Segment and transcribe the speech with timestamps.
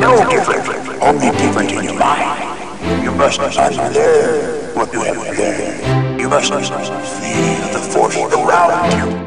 [0.00, 0.66] no different,
[1.02, 3.02] only different in your mind.
[3.02, 6.20] You must unlearn what you have learned.
[6.20, 9.26] You must feel the force around you.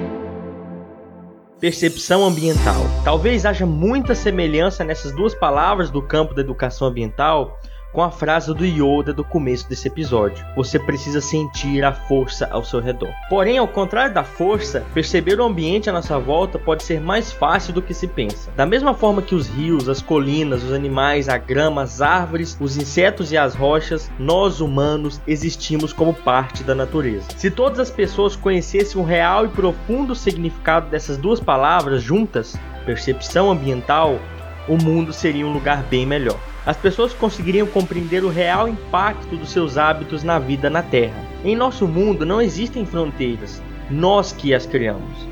[1.60, 2.86] Percepção ambiental.
[3.04, 7.60] Talvez haja muita semelhança nessas duas palavras do campo da educação ambiental
[7.92, 10.46] com a frase do Yoda do começo desse episódio.
[10.56, 13.10] Você precisa sentir a força ao seu redor.
[13.30, 17.74] Porém, ao contrário da força, perceber o ambiente à nossa volta pode ser mais fácil
[17.74, 18.52] do que se pensa.
[18.56, 22.78] Da mesma forma que os rios, as colinas, os animais, a grama, as árvores, os
[22.78, 27.28] insetos e as rochas, nós humanos existimos como parte da natureza.
[27.36, 33.52] Se todas as pessoas conhecessem o real e profundo significado dessas duas palavras juntas, percepção
[33.52, 34.20] ambiental,
[34.68, 39.52] o mundo seria um lugar bem melhor as pessoas conseguiriam compreender o real impacto dos
[39.52, 41.24] seus hábitos na vida na Terra.
[41.44, 45.28] Em nosso mundo não existem fronteiras, nós que as criamos,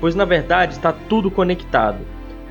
[0.00, 1.98] pois na verdade está tudo conectado.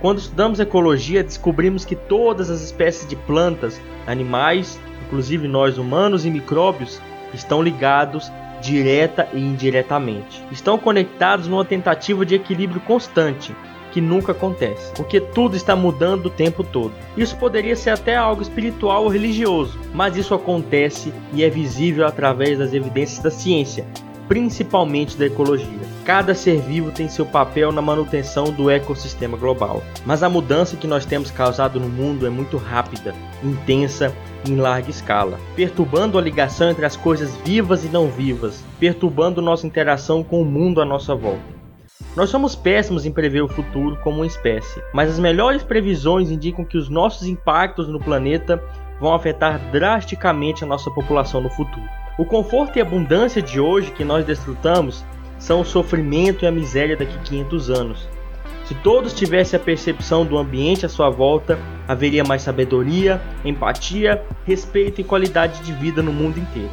[0.01, 6.29] Quando estudamos ecologia, descobrimos que todas as espécies de plantas, animais, inclusive nós humanos e
[6.29, 7.01] micróbios,
[7.33, 10.43] estão ligados direta e indiretamente.
[10.51, 13.55] Estão conectados numa tentativa de equilíbrio constante,
[13.95, 16.91] que nunca acontece, porque tudo está mudando o tempo todo.
[17.15, 22.59] Isso poderia ser até algo espiritual ou religioso, mas isso acontece e é visível através
[22.59, 23.85] das evidências da ciência,
[24.27, 25.79] principalmente da ecologia.
[26.03, 30.87] Cada ser vivo tem seu papel na manutenção do ecossistema global, mas a mudança que
[30.87, 36.21] nós temos causado no mundo é muito rápida, intensa e em larga escala, perturbando a
[36.21, 40.85] ligação entre as coisas vivas e não vivas, perturbando nossa interação com o mundo à
[40.85, 41.54] nossa volta.
[42.15, 46.63] Nós somos péssimos em prever o futuro como uma espécie, mas as melhores previsões indicam
[46.63, 48.61] que os nossos impactos no planeta
[48.99, 51.85] vão afetar drasticamente a nossa população no futuro.
[52.17, 55.03] O conforto e abundância de hoje que nós desfrutamos
[55.37, 58.07] são o sofrimento e a miséria daqui a 500 anos.
[58.65, 65.01] Se todos tivessem a percepção do ambiente à sua volta, haveria mais sabedoria, empatia, respeito
[65.01, 66.71] e qualidade de vida no mundo inteiro.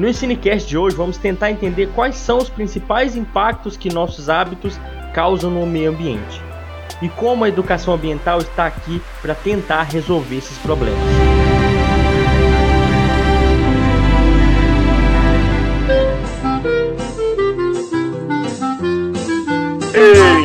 [0.00, 4.80] No Ensinecast de hoje vamos tentar entender quais são os principais impactos que nossos hábitos
[5.12, 6.40] causam no meio ambiente
[7.02, 10.98] e como a educação ambiental está aqui para tentar resolver esses problemas.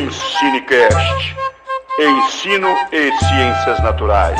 [0.04, 1.34] Ensinecast
[1.98, 4.38] Ensino e Ciências Naturais.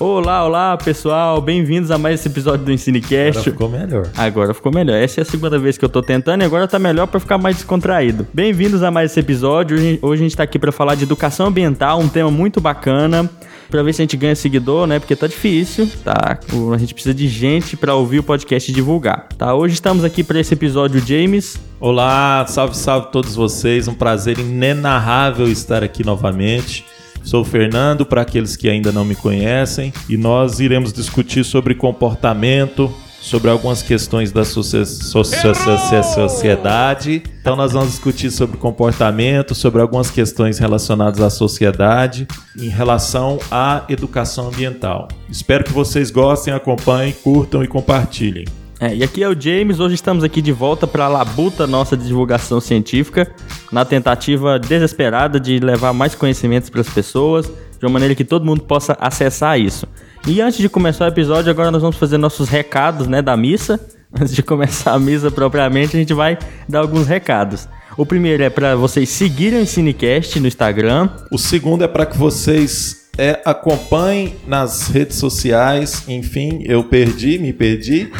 [0.00, 3.40] Olá, olá pessoal, bem-vindos a mais esse episódio do Ensinecast.
[3.40, 4.08] Agora ficou melhor.
[4.16, 4.94] Agora ficou melhor.
[4.94, 7.36] Essa é a segunda vez que eu tô tentando e agora tá melhor para ficar
[7.36, 8.26] mais descontraído.
[8.32, 9.76] Bem-vindos a mais esse episódio.
[10.00, 13.28] Hoje a gente tá aqui para falar de educação ambiental, um tema muito bacana.
[13.68, 14.98] Pra ver se a gente ganha seguidor, né?
[14.98, 16.38] Porque tá difícil, tá?
[16.74, 19.54] A gente precisa de gente para ouvir o podcast e divulgar, tá?
[19.54, 21.60] Hoje estamos aqui para esse episódio, James.
[21.78, 23.86] Olá, salve, salve todos vocês.
[23.86, 26.86] Um prazer inenarrável estar aqui novamente.
[27.22, 31.74] Sou o Fernando, para aqueles que ainda não me conhecem, e nós iremos discutir sobre
[31.74, 37.22] comportamento, sobre algumas questões da sociedade.
[37.40, 42.26] Então nós vamos discutir sobre comportamento, sobre algumas questões relacionadas à sociedade
[42.58, 45.08] em relação à educação ambiental.
[45.28, 48.46] Espero que vocês gostem, acompanhem, curtam e compartilhem.
[48.80, 51.94] É, e aqui é o James, hoje estamos aqui de volta para a labuta nossa
[51.94, 53.30] de divulgação científica,
[53.70, 58.42] na tentativa desesperada de levar mais conhecimentos para as pessoas, de uma maneira que todo
[58.42, 59.86] mundo possa acessar isso.
[60.26, 63.78] E antes de começar o episódio, agora nós vamos fazer nossos recados né, da missa.
[64.18, 66.36] Antes de começar a missa propriamente, a gente vai
[66.68, 67.68] dar alguns recados.
[67.96, 71.08] O primeiro é para vocês seguirem o Cinecast no Instagram.
[71.30, 76.04] O segundo é para que vocês é, acompanhe nas redes sociais.
[76.08, 78.10] Enfim, eu perdi, me perdi.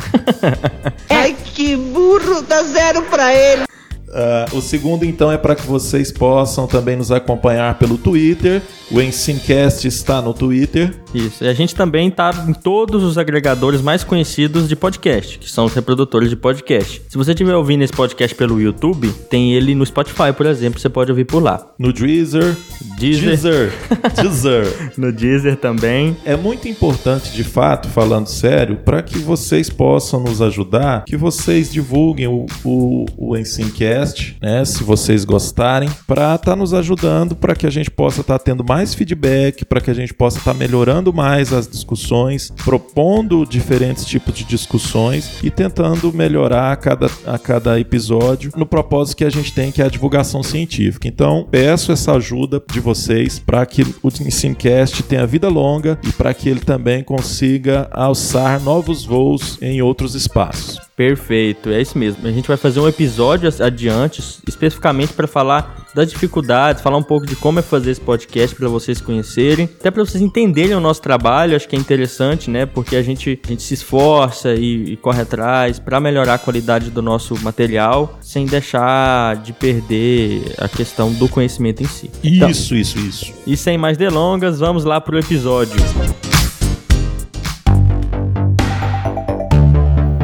[1.08, 3.64] Ai, que burro, dá zero pra ele.
[4.10, 8.60] Uh, o segundo, então, é para que vocês possam também nos acompanhar pelo Twitter.
[8.90, 10.94] O Ensincast está no Twitter.
[11.14, 11.44] Isso.
[11.44, 15.64] E a gente também está em todos os agregadores mais conhecidos de podcast, que são
[15.64, 17.02] os reprodutores de podcast.
[17.08, 20.88] Se você estiver ouvindo esse podcast pelo YouTube, tem ele no Spotify, por exemplo, você
[20.88, 21.66] pode ouvir por lá.
[21.78, 22.56] No Deezer.
[22.98, 23.28] Deezer.
[23.28, 23.72] Deezer.
[24.16, 24.92] Deezer.
[24.96, 26.16] no Deezer também.
[26.24, 31.70] É muito importante, de fato, falando sério, para que vocês possam nos ajudar, que vocês
[31.70, 34.64] divulguem o, o, o Ensincast né?
[34.64, 38.44] Se vocês gostarem, para estar tá nos ajudando, para que a gente possa estar tá
[38.44, 43.44] tendo mais feedback, para que a gente possa estar tá melhorando mais as discussões, propondo
[43.44, 49.24] diferentes tipos de discussões e tentando melhorar a cada, a cada episódio no propósito que
[49.24, 51.06] a gente tem, que é a divulgação científica.
[51.06, 56.32] Então, peço essa ajuda de vocês para que o Ensinecast tenha vida longa e para
[56.34, 60.78] que ele também consiga alçar novos voos em outros espaços.
[61.00, 62.26] Perfeito, é isso mesmo.
[62.28, 67.26] A gente vai fazer um episódio adiante, especificamente para falar das dificuldades, falar um pouco
[67.26, 71.02] de como é fazer esse podcast para vocês conhecerem, até para vocês entenderem o nosso
[71.02, 71.56] trabalho.
[71.56, 72.66] Acho que é interessante, né?
[72.66, 76.90] Porque a gente, a gente se esforça e, e corre atrás para melhorar a qualidade
[76.90, 82.10] do nosso material, sem deixar de perder a questão do conhecimento em si.
[82.22, 83.32] Então, isso, isso, isso.
[83.46, 85.80] E sem mais delongas, vamos lá pro episódio.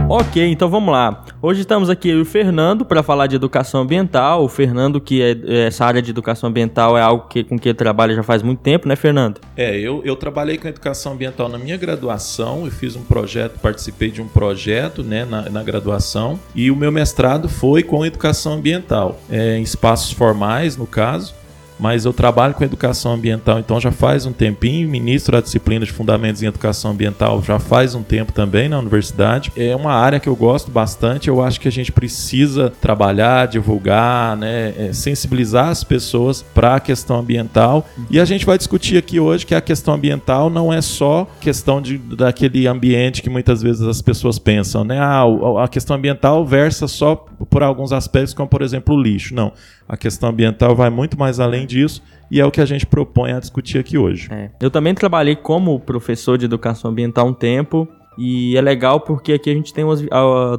[0.09, 1.26] Ok, então vamos lá.
[1.43, 4.43] Hoje estamos aqui eu e o Fernando para falar de educação ambiental.
[4.43, 7.77] O Fernando, que é, essa área de educação ambiental é algo que, com que ele
[7.77, 9.41] trabalha já faz muito tempo, né, Fernando?
[9.55, 12.65] É, eu, eu trabalhei com educação ambiental na minha graduação.
[12.65, 16.41] Eu fiz um projeto, participei de um projeto né, na, na graduação.
[16.55, 21.35] E o meu mestrado foi com educação ambiental, é, em espaços formais, no caso
[21.79, 25.93] mas eu trabalho com educação ambiental então já faz um tempinho, ministro da disciplina de
[25.93, 29.53] fundamentos em educação ambiental já faz um tempo também na universidade.
[29.57, 34.37] É uma área que eu gosto bastante, eu acho que a gente precisa trabalhar, divulgar,
[34.37, 37.87] né, é, sensibilizar as pessoas para a questão ambiental.
[38.11, 41.81] E a gente vai discutir aqui hoje que a questão ambiental não é só questão
[41.81, 44.99] de, daquele ambiente que muitas vezes as pessoas pensam, né?
[44.99, 45.25] Ah,
[45.63, 49.35] a questão ambiental versa só por alguns aspectos, como por exemplo o lixo.
[49.35, 49.53] Não.
[49.89, 53.33] A questão ambiental vai muito mais além disso e é o que a gente propõe
[53.33, 54.29] a discutir aqui hoje.
[54.33, 54.51] É.
[54.61, 57.89] Eu também trabalhei como professor de educação ambiental um tempo
[58.19, 60.03] e é legal porque aqui a gente tem umas,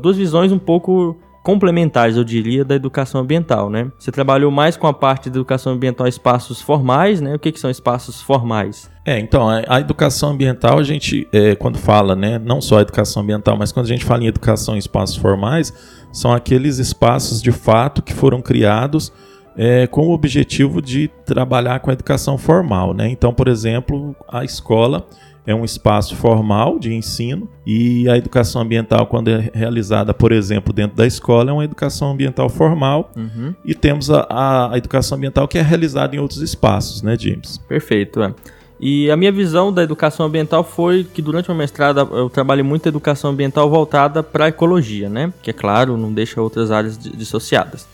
[0.01, 3.89] duas visões um pouco complementares, eu diria, da educação ambiental, né?
[3.97, 7.35] Você trabalhou mais com a parte de educação ambiental espaços formais, né?
[7.35, 8.91] O que, que são espaços formais?
[9.05, 13.23] É, então, a, educação ambiental, a gente, é, quando fala, né, não só a educação
[13.23, 15.73] ambiental, mas quando a gente fala em educação em espaços formais,
[16.11, 19.11] são aqueles espaços de fato que foram criados
[19.57, 22.93] é, com o objetivo de trabalhar com a educação formal.
[22.93, 23.09] Né?
[23.09, 25.07] Então, por exemplo, a escola
[25.47, 30.73] é um espaço formal de ensino e a educação ambiental, quando é realizada, por exemplo,
[30.73, 33.55] dentro da escola, é uma educação ambiental formal uhum.
[33.63, 34.27] e temos a,
[34.73, 37.57] a, educação ambiental que é realizada em outros espaços, né, James?
[37.59, 38.21] Perfeito.
[38.21, 38.33] É.
[38.79, 42.87] E a minha visão da educação ambiental foi que durante o mestrado eu trabalhei muito
[42.87, 45.33] educação ambiental voltada para a ecologia, né?
[45.41, 47.87] Que é claro, não deixa outras áreas dissociadas.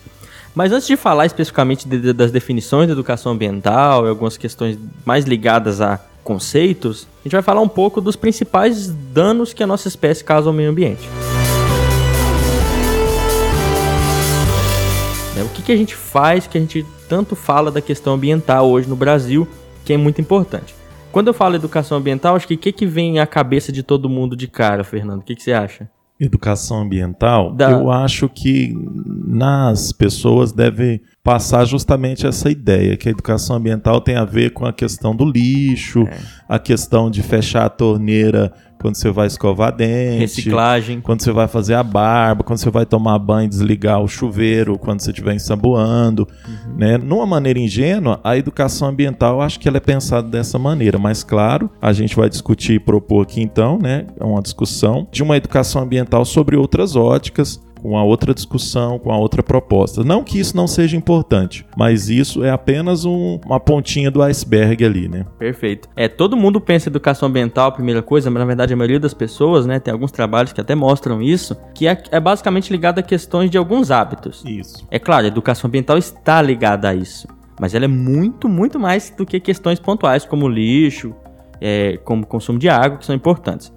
[0.54, 4.78] Mas antes de falar especificamente de, de, das definições de educação ambiental e algumas questões
[5.04, 9.66] mais ligadas a conceitos, a gente vai falar um pouco dos principais danos que a
[9.66, 11.08] nossa espécie causa ao meio ambiente.
[15.34, 18.70] Né, o que, que a gente faz que a gente tanto fala da questão ambiental
[18.70, 19.48] hoje no Brasil
[19.84, 20.74] que é muito importante.
[21.12, 24.08] Quando eu falo educação ambiental, acho que o que, que vem à cabeça de todo
[24.08, 25.20] mundo de cara, Fernando?
[25.20, 25.88] O que, que você acha?
[26.18, 27.70] Educação ambiental, da...
[27.70, 28.72] eu acho que
[29.04, 34.66] nas pessoas deve passar justamente essa ideia que a educação ambiental tem a ver com
[34.66, 36.18] a questão do lixo, é.
[36.46, 41.48] a questão de fechar a torneira quando você vai escovar dente, reciclagem, quando você vai
[41.48, 46.28] fazer a barba, quando você vai tomar banho, desligar o chuveiro, quando você estiver ensaboando,
[46.46, 46.76] uhum.
[46.76, 46.98] né?
[46.98, 51.70] Numa maneira ingênua, a educação ambiental, acho que ela é pensada dessa maneira, mas claro,
[51.80, 56.22] a gente vai discutir e propor aqui então, né, uma discussão de uma educação ambiental
[56.26, 60.02] sobre outras óticas, com a outra discussão, com a outra proposta.
[60.02, 64.82] Não que isso não seja importante, mas isso é apenas um, uma pontinha do iceberg
[64.82, 65.26] ali, né?
[65.38, 65.86] Perfeito.
[65.94, 69.12] É, todo mundo pensa em educação ambiental, primeira coisa, mas na verdade a maioria das
[69.12, 73.02] pessoas, né, tem alguns trabalhos que até mostram isso, que é, é basicamente ligado a
[73.02, 74.42] questões de alguns hábitos.
[74.46, 74.86] Isso.
[74.90, 77.28] É claro, a educação ambiental está ligada a isso,
[77.60, 81.14] mas ela é muito, muito mais do que questões pontuais como lixo,
[81.60, 83.70] é, como consumo de água, que são importantes.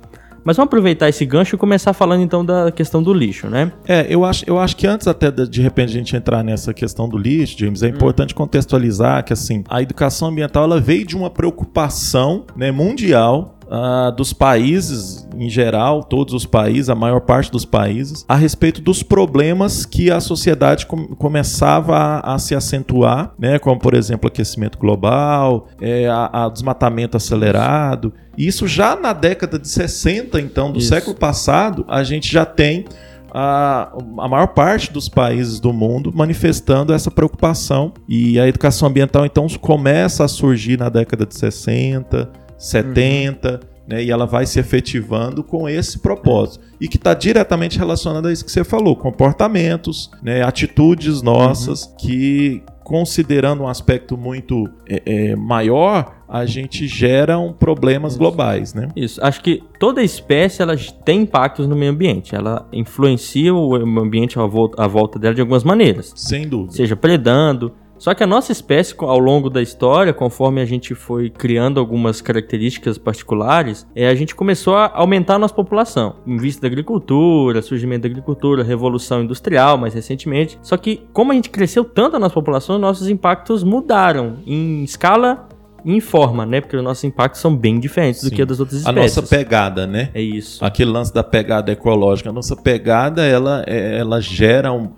[0.48, 3.70] Mas vamos aproveitar esse gancho e começar falando então da questão do lixo, né?
[3.86, 6.74] É, eu acho, eu acho que antes até de, de repente a gente entrar nessa
[6.74, 8.38] questão do lixo, James, é importante hum.
[8.38, 14.32] contextualizar que assim, a educação ambiental ela veio de uma preocupação né, mundial Uh, dos
[14.32, 19.86] países em geral, todos os países, a maior parte dos países, a respeito dos problemas
[19.86, 25.68] que a sociedade com começava a, a, se acentuar, né, como por exemplo aquecimento global,
[25.80, 28.14] é, a, a desmatamento acelerado.
[28.38, 30.90] Isso já na década de 60, então, do Isso.
[30.90, 32.86] século passado, a gente já tem
[33.34, 37.94] a, a, maior parte dos países do mundo manifestando essa preocupação.
[38.08, 43.60] E a educação ambiental, então, começa a surgir na década de 60, 70, uhum.
[43.88, 46.64] né, e ela vai se efetivando com esse propósito.
[46.80, 51.96] E que está diretamente relacionado a isso que você falou: comportamentos, né, atitudes nossas uhum.
[51.98, 58.20] que, considerando um aspecto muito é, é, maior, a gente gera um problemas Isso.
[58.20, 58.90] globais, né?
[58.96, 59.24] Isso.
[59.24, 62.36] Acho que toda espécie ela tem impactos no meio ambiente.
[62.36, 66.12] Ela influencia o ambiente à volta, à volta dela de algumas maneiras.
[66.16, 66.74] Sem dúvida.
[66.74, 71.30] Seja predando, Só que a nossa espécie, ao longo da história, conforme a gente foi
[71.30, 76.16] criando algumas características particulares, é, a gente começou a aumentar a nossa população.
[76.26, 80.60] Em vista da agricultura, surgimento da agricultura, revolução industrial mais recentemente.
[80.62, 85.48] Só que, como a gente cresceu tanto a nossa população, nossos impactos mudaram em escala
[85.86, 86.60] e em forma, né?
[86.62, 88.30] Porque os nossos impactos são bem diferentes Sim.
[88.30, 89.16] do que a das outras A espécies.
[89.18, 90.10] nossa pegada, né?
[90.14, 90.64] É isso.
[90.64, 92.30] Aquele lance da pegada ecológica.
[92.30, 94.90] A nossa pegada, ela, é- ela gera um,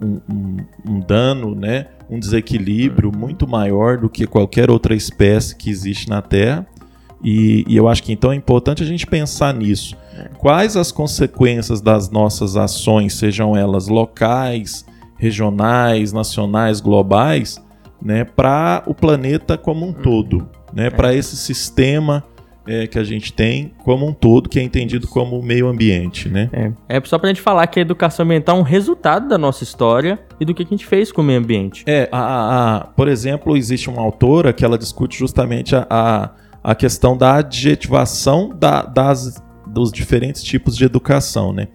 [0.00, 0.56] um, um-
[0.88, 1.86] um dano, né?
[2.10, 6.66] Um desequilíbrio muito maior do que qualquer outra espécie que existe na Terra.
[7.22, 9.96] E, e eu acho que então é importante a gente pensar nisso.
[10.38, 14.84] Quais as consequências das nossas ações, sejam elas locais,
[15.16, 17.60] regionais, nacionais, globais,
[18.00, 22.24] né, para o planeta como um todo, né, para esse sistema
[22.68, 26.50] é, que a gente tem como um todo, que é entendido como meio ambiente, né?
[26.52, 26.96] É.
[26.98, 30.18] é só pra gente falar que a educação ambiental é um resultado da nossa história
[30.38, 31.82] e do que a gente fez com o meio ambiente.
[31.86, 36.30] É, a, a- por exemplo, existe uma autora que ela discute justamente a, a,
[36.62, 41.68] a questão da adjetivação da- das, dos diferentes tipos de educação, né?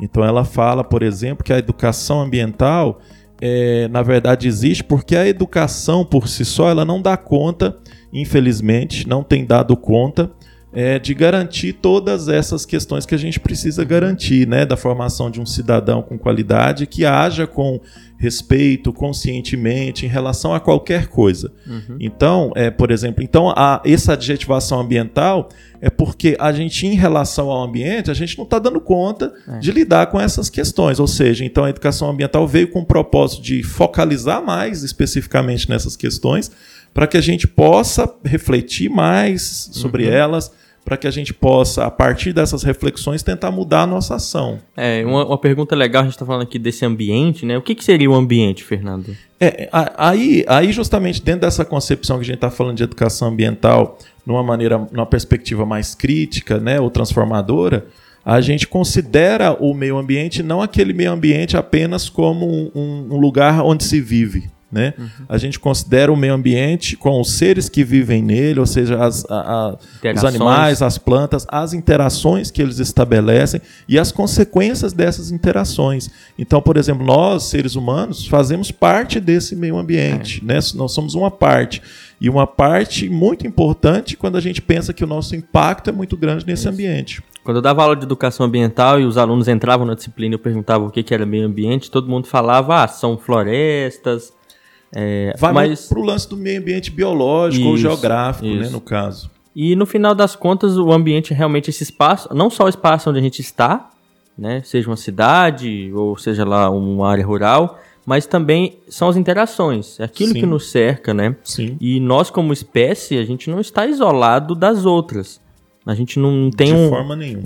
[0.00, 3.00] Então ela fala, por exemplo, que a educação ambiental,
[3.40, 7.76] é, na verdade, existe porque a educação por si só ela não dá conta,
[8.12, 10.30] infelizmente, não tem dado conta
[10.72, 14.66] é, de garantir todas essas questões que a gente precisa garantir, né?
[14.66, 17.80] Da formação de um cidadão com qualidade que haja com
[18.18, 21.52] respeito, conscientemente, em relação a qualquer coisa.
[22.00, 25.48] Então, é, por exemplo, então a, essa adjetivação ambiental
[25.80, 29.70] é porque a gente, em relação ao ambiente, a gente não está dando conta de
[29.70, 30.98] lidar com essas questões.
[30.98, 35.96] Ou seja, então a educação ambiental veio com o propósito de focalizar mais especificamente nessas
[35.96, 36.50] questões,
[36.94, 40.52] para que a gente possa refletir mais sobre elas,
[40.84, 44.58] para que a gente possa, a partir dessas reflexões, tentar mudar a nossa ação.
[44.74, 47.58] É, uma, uma pergunta legal, a gente tá falando aqui desse ambiente, né?
[47.58, 49.14] O que, que seria o ambiente, Fernando?
[49.38, 49.68] É,
[49.98, 54.42] aí, aí justamente dentro dessa concepção que a gente está falando de educação ambiental, numa
[54.42, 57.86] maneira, numa perspectiva mais crítica, né, ou transformadora,
[58.24, 63.62] a gente considera o meio ambiente não aquele meio ambiente apenas como um- um lugar
[63.62, 64.50] onde se vive.
[64.70, 64.92] Né?
[65.26, 69.24] A gente considera o meio ambiente com os seres que vivem nele, ou seja, as,
[69.30, 69.34] a-
[69.70, 69.76] a-
[70.18, 76.10] os animais, as plantas, as interações que eles estabelecem e as consequências dessas interações.
[76.38, 80.58] Então, por exemplo, nós, seres humanos, fazemos parte desse meio ambiente, né?
[80.74, 81.80] Nós somos uma parte.
[82.20, 86.14] E uma parte muito importante quando a gente pensa que o nosso impacto é muito
[86.16, 87.22] grande nesse ambiente.
[87.42, 90.38] Quando eu dava aula de educação ambiental e os alunos entravam na disciplina e eu
[90.38, 94.36] perguntava o que, que era meio ambiente, todo mundo falava, ah, são florestas.
[94.94, 98.72] É, Vai mas para o lance do meio ambiente biológico ou Isso, geográfico, né, isso.
[98.72, 99.30] no caso.
[99.54, 103.10] E no final das contas, o ambiente é realmente esse espaço, não só o espaço
[103.10, 103.90] onde a gente está,
[104.36, 110.00] né, seja uma cidade ou seja lá uma área rural, mas também são as interações,
[110.00, 110.40] é aquilo Sim.
[110.40, 111.36] que nos cerca, né?
[111.44, 111.76] Sim.
[111.78, 115.40] E nós como espécie, a gente não está isolado das outras.
[115.84, 116.90] A gente não tem um,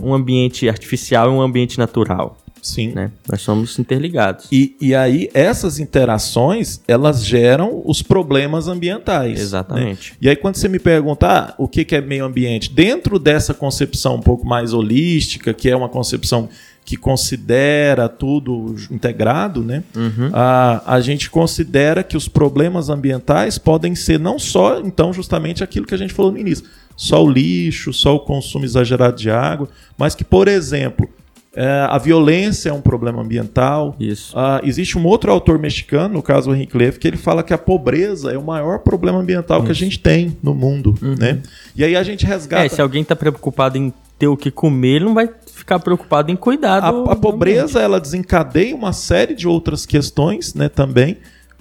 [0.02, 2.92] um ambiente artificial e um ambiente natural, Sim.
[2.92, 3.10] né?
[3.28, 4.46] Nós somos interligados.
[4.52, 9.34] E, e aí, essas interações, elas geram os problemas ambientais.
[9.34, 9.40] né?
[9.40, 10.14] Exatamente.
[10.20, 13.52] E aí, quando você me pergunta ah, o que que é meio ambiente, dentro dessa
[13.52, 16.48] concepção um pouco mais holística, que é uma concepção
[16.84, 19.82] que considera tudo integrado, né?
[19.94, 20.30] Uhum.
[20.32, 25.86] A, a gente considera que os problemas ambientais podem ser não só, então, justamente aquilo
[25.86, 26.64] que a gente falou no início,
[26.96, 31.08] só o lixo, só o consumo exagerado de água, mas que, por exemplo,
[31.54, 34.32] é, a violência é um problema ambiental, Isso.
[34.38, 37.52] ah, existe um outro autor mexicano, no caso o Henrique Leff, que ele fala que
[37.52, 41.42] a pobreza é o maior problema ambiental que a gente tem no mundo, né?
[41.76, 44.96] E aí a gente resgata É, se alguém está preocupado em ter o que comer,
[44.96, 49.46] ele não vai ficar preocupado em cuidar a, do pobreza ela desencadeia uma série de
[49.46, 51.18] outras questões, né, também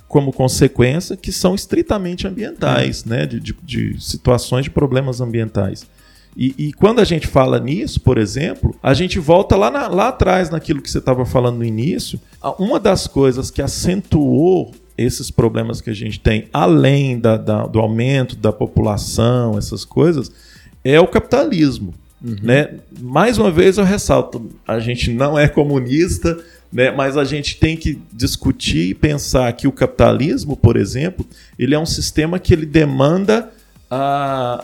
[0.08, 5.86] como consequência que são estritamente ambientais, né, de, de- de situações de problemas ambientais.
[6.36, 10.08] E, e quando a gente fala nisso, por exemplo, a gente volta lá, na- lá
[10.08, 12.20] atrás naquilo que você estava falando no início.
[12.58, 17.80] Uma das coisas que acentuou esses problemas que a gente tem, além da- da- do
[17.80, 20.32] aumento da população, essas coisas,
[20.84, 21.94] é o capitalismo.
[22.22, 22.76] Né?
[23.00, 26.38] Mais uma vez eu ressalto, a gente não é comunista,
[26.72, 26.92] né?
[26.92, 31.26] mas a gente tem que discutir e pensar que o capitalismo, por exemplo,
[31.58, 33.50] ele é um sistema que ele demanda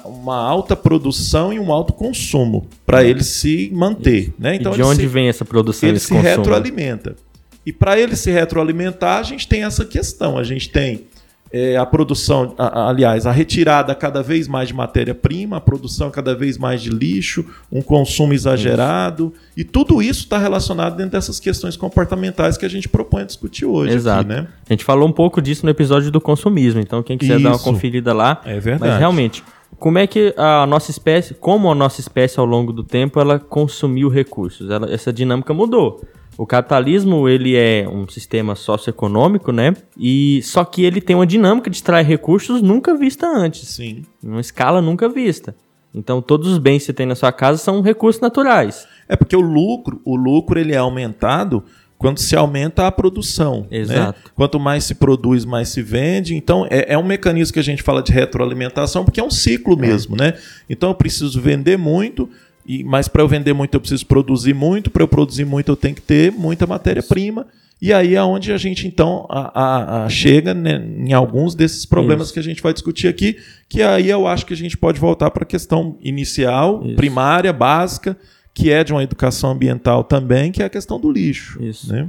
[0.05, 4.33] uma alta produção e um alto consumo para ele se manter.
[4.39, 4.55] Né?
[4.55, 6.29] e de onde se- vem essa produção, ele esse se consumo?
[6.29, 7.15] retroalimenta.
[7.65, 10.37] E para ele se retroalimentar, a gente tem essa questão.
[10.37, 11.03] A gente tem
[11.51, 16.09] é, a produção, a- a- aliás, a retirada cada vez mais de matéria-prima, a produção
[16.11, 21.39] cada vez mais de lixo, um consumo exagerado, e tudo isso está relacionado dentro dessas
[21.39, 24.21] questões comportamentais que a gente propõe discutir hoje Exato.
[24.21, 24.47] aqui, né?
[24.69, 27.55] A gente falou um pouco disso no episódio do consumismo, então quem quiser dar uma
[27.55, 27.63] Isso.
[27.63, 28.41] conferida lá.
[28.45, 28.91] É verdade.
[28.91, 29.43] Mas realmente,
[29.79, 33.39] como é que a nossa espécie, como a nossa espécie ao longo do tempo, ela
[33.39, 34.69] consumiu recursos?
[34.69, 36.01] Ela- essa dinâmica mudou.
[36.37, 39.73] O capitalismo, ele é um sistema socioeconômico, né?
[39.97, 44.03] E só que ele tem uma dinâmica de extrair recursos nunca vista antes, Sim.
[44.21, 45.55] numa escala nunca vista.
[45.93, 48.87] Então, todos os bens que você tem na sua casa são recursos naturais.
[49.09, 51.63] É porque o lucro, o lucro ele é aumentado
[51.97, 53.61] quando se aumenta a produção.
[53.71, 53.77] né?
[53.79, 54.31] Exato.
[54.35, 56.35] Quanto mais se produz, mais se vende.
[56.35, 59.75] Então, é, é um mecanismo que a gente fala de retroalimentação, porque é um ciclo
[59.75, 60.35] mesmo, né?
[60.69, 62.29] Então, eu preciso vender muito,
[62.67, 64.89] e, mas para eu vender muito, eu preciso produzir muito.
[64.91, 67.47] Para eu produzir muito, eu tenho que ter muita matéria-prima.
[67.79, 71.85] E aí é onde a gente, então, a- a- a chega né, em alguns desses
[71.85, 72.33] problemas Isso.
[72.33, 73.37] que a gente vai discutir aqui,
[73.69, 76.95] que aí eu acho que a gente pode voltar para a questão inicial, Isso.
[76.95, 78.17] primária, básica,
[78.51, 81.61] que é de uma educação ambiental também, que é a questão do lixo.
[81.63, 81.93] Isso.
[81.93, 82.07] Né?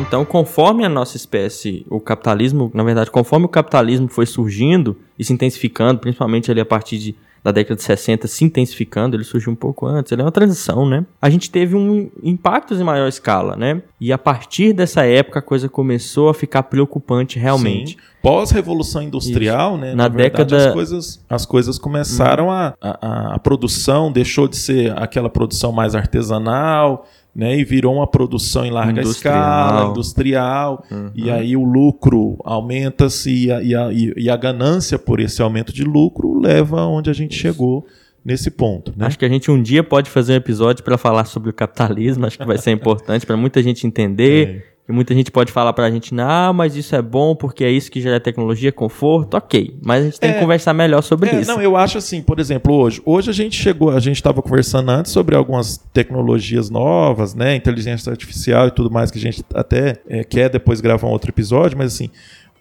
[0.00, 5.24] Então, conforme a nossa espécie, o capitalismo, na verdade, conforme o capitalismo foi surgindo e
[5.24, 9.52] se intensificando, principalmente ali a partir de, da década de 60, se intensificando, ele surgiu
[9.52, 11.04] um pouco antes, ele é uma transição, né?
[11.20, 13.82] A gente teve um impactos em maior escala, né?
[14.00, 17.96] E a partir dessa época a coisa começou a ficar preocupante realmente.
[18.22, 19.94] Pós-revolução industrial, né?
[19.94, 24.92] Na verdade, década- as coisas, as coisas começaram a, a, a produção deixou de ser
[24.98, 27.06] aquela produção mais artesanal,
[27.38, 27.56] né?
[27.56, 29.36] E virou uma produção em larga Industrial.
[29.36, 30.84] escala, industrial.
[31.14, 35.84] E aí o lucro aumenta-se e a, e, e- a ganância por esse aumento de
[35.84, 37.86] lucro leva onde a gente chegou
[38.24, 38.92] nesse ponto.
[38.96, 39.06] Né?
[39.06, 42.26] Acho que a gente um dia pode fazer um episódio para falar sobre o capitalismo,
[42.26, 44.48] acho que vai ser importante para muita gente entender.
[44.74, 44.77] É.
[44.88, 47.90] E muita gente pode falar pra gente, não, mas isso é bom porque é isso
[47.90, 49.76] que gera tecnologia, conforto, ok.
[49.84, 50.32] Mas a gente tem É.
[50.34, 51.50] que conversar melhor sobre É, isso.
[51.50, 53.02] não, eu acho assim, por exemplo, hoje.
[53.04, 57.54] Hoje a gente chegou, a gente estava conversando antes sobre algumas tecnologias novas, né?
[57.54, 61.30] Inteligência artificial e tudo mais, que a gente até é, quer depois gravar um outro
[61.30, 62.08] episódio, mas assim,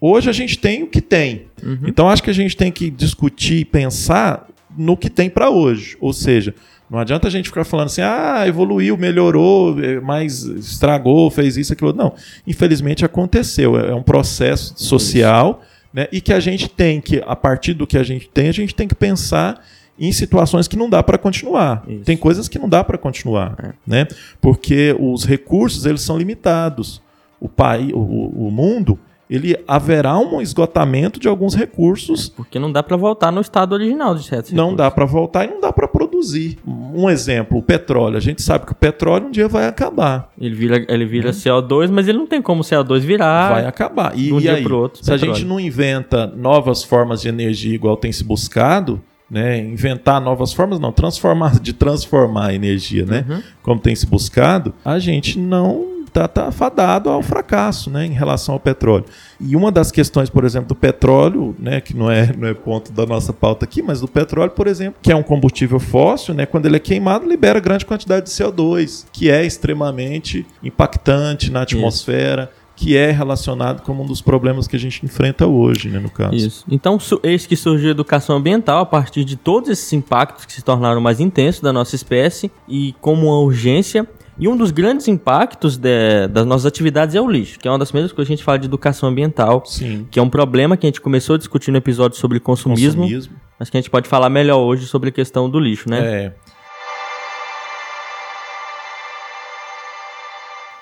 [0.02, 1.46] hoje a gente tem o que tem.
[1.88, 4.46] Então acho que a gente tem que discutir e pensar
[4.78, 5.96] no que tem para hoje.
[6.02, 6.54] Ou seja,
[6.90, 11.74] não adianta a gente ficar falando assim, ah, evoluiu, melhorou, é, mas estragou, fez isso,
[11.74, 11.94] aquilo.
[11.94, 12.14] Não,
[12.46, 13.78] infelizmente aconteceu.
[13.80, 15.62] É é um processo social
[15.98, 16.08] né?
[16.12, 18.76] E que a gente tem que, a partir do que a gente tem, a gente
[18.76, 19.64] tem que pensar
[20.00, 21.84] em situações que não dá para continuar.
[21.88, 22.04] Isso.
[22.04, 24.06] Tem coisas que não dá para continuar, né?
[24.40, 27.02] Porque os recursos eles são limitados.
[27.40, 32.30] O país, o, o mundo, ele haverá um esgotamento de alguns recursos.
[32.30, 34.78] Porque não dá pra voltar no estado original de certos Não recursos.
[34.78, 36.58] dá para voltar e não dá para produzir.
[36.66, 38.18] Um exemplo, o petróleo.
[38.18, 40.32] A gente sabe que o petróleo um dia vai acabar.
[40.40, 43.52] Ele vira, ele vira CO2, mas ele não tem como CO2 virar.
[43.54, 44.18] Vai acabar.
[44.18, 45.36] E, um e dia aí, pro outro, se a petróleo.
[45.36, 50.80] gente não inventa novas formas de energia igual tem se buscado, né, inventar novas formas,
[50.80, 53.42] não, transformar, de transformar a energia, né, Uhum.
[53.62, 58.56] como tem se buscado, a gente não tá, tá fadado ao fracasso, né, em relação
[58.56, 59.06] ao petróleo.
[59.40, 62.92] E uma das questões, por exemplo, do petróleo, né, que não é, não é ponto
[62.92, 66.46] da nossa pauta aqui, mas do petróleo, por exemplo, que é um combustível fóssil, né,
[66.46, 72.52] quando ele é queimado, libera grande quantidade de CO2, que é extremamente impactante na atmosfera,
[72.78, 76.36] que é relacionado como um dos problemas que a gente enfrenta hoje, né, no caso.
[76.36, 76.64] Isso.
[76.70, 80.62] Então, eis que surgiu a educação ambiental a partir de todos esses impactos que se
[80.62, 84.08] tornaram mais intensos da nossa espécie e como uma urgência.
[84.40, 87.80] E um dos grandes impactos de- das nossas atividades é o lixo, que é uma
[87.80, 90.08] das primeiras coisas que a gente fala de educação ambiental, Sim.
[90.12, 93.34] que é um problema que a gente começou a discutir no episódio sobre consumismo, Consumismo.
[93.60, 96.00] mas que a gente pode falar melhor hoje sobre a questão do lixo, né?
[96.26, 96.34] É.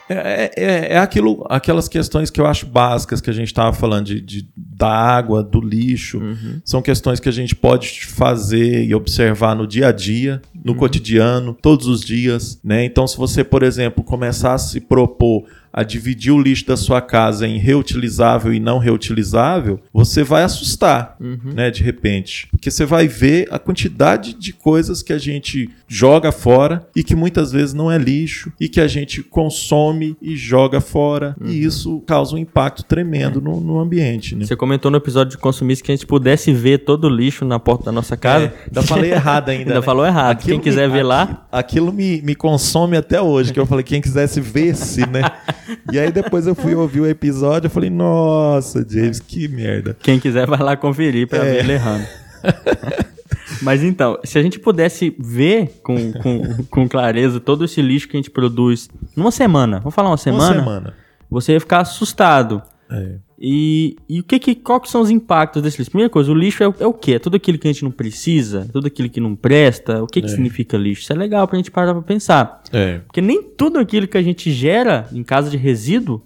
[0.08, 4.06] É, é, é aquilo, aquelas questões que eu acho básicas que a gente estava falando
[4.06, 6.22] de, de- da água, do lixo.
[6.64, 11.56] São questões que a gente pode fazer e observar no dia a dia, no cotidiano,
[11.62, 12.60] todos os dias.
[12.64, 12.84] Né?
[12.86, 15.46] Então, se você, por exemplo, começar a se propor
[15.78, 21.18] a dividir o lixo da sua casa em reutilizável e não reutilizável, você vai assustar,
[21.20, 22.48] né, de repente.
[22.50, 27.14] Porque você vai ver a quantidade de coisas que a gente joga fora e que
[27.14, 32.02] muitas vezes não é lixo e que a gente consome e joga fora e isso
[32.08, 34.46] causa um impacto tremendo no, no ambiente, né?
[34.46, 37.60] Você comentou no episódio de consumismo que a gente pudesse ver todo o lixo na
[37.60, 38.46] porta da nossa casa.
[38.46, 39.66] É, ainda falei errado ainda.
[39.66, 39.82] Ainda né?
[39.82, 40.44] falou errado.
[40.44, 44.40] Quem quiser ver lá- Aquilo me, me consome até hoje, que eu falei, quem quisesse
[44.40, 45.22] ver-se, né?
[45.92, 49.96] E aí depois eu fui ouvir o episódio, eu falei, nossa, James, que merda.
[50.02, 51.52] Quem quiser vai lá conferir pra É.
[51.54, 52.06] ver ele errando.
[53.62, 58.18] Mas então, se a gente pudesse ver com, com, com clareza todo esse lixo que
[58.18, 60.44] a gente produz numa semana, vamos falar uma semana?
[60.54, 60.94] Uma semana.
[61.30, 62.62] você ia ficar assustado.
[62.90, 63.16] É.
[63.38, 65.92] E, e o que que, qual que são os impactos desse lixo?
[65.92, 67.14] Primeira coisa, o lixo é, o- é o quê?
[67.16, 68.68] É tudo aquilo que a gente não precisa?
[68.72, 70.02] Tudo aquilo que não presta?
[70.02, 71.02] O que que significa lixo?
[71.02, 72.62] Isso é legal pra gente parar pra pensar.
[72.72, 73.00] É.
[73.00, 76.22] Porque nem tudo aquilo que a gente gera em casa de resíduo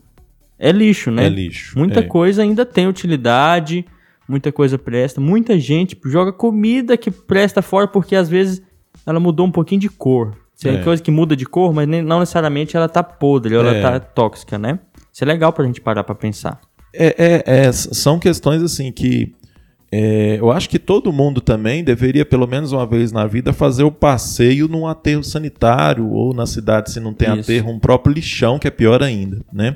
[0.60, 1.26] é lixo, né?
[1.26, 1.78] É lixo.
[1.80, 2.04] Muita é.
[2.04, 3.86] coisa ainda tem utilidade,
[4.28, 5.20] muita coisa presta.
[5.20, 8.62] Muita gente joga comida que presta fora porque às vezes
[9.04, 10.36] ela mudou um pouquinho de cor.
[10.62, 10.84] Tem É.
[10.84, 13.82] coisa que muda de cor, mas nem- não necessariamente ela tá podre ou ela É.
[13.82, 14.78] tá tóxica, né?
[15.12, 16.60] Isso é legal pra gente parar pra pensar.
[16.94, 19.34] É, é, é, são questões assim que
[19.92, 23.84] é, eu acho que todo mundo também deveria, pelo menos uma vez na vida, fazer
[23.84, 27.52] o passeio num aterro sanitário ou na cidade, se não tem Isso.
[27.52, 29.42] aterro, um próprio lixão, que é pior ainda.
[29.52, 29.76] Né?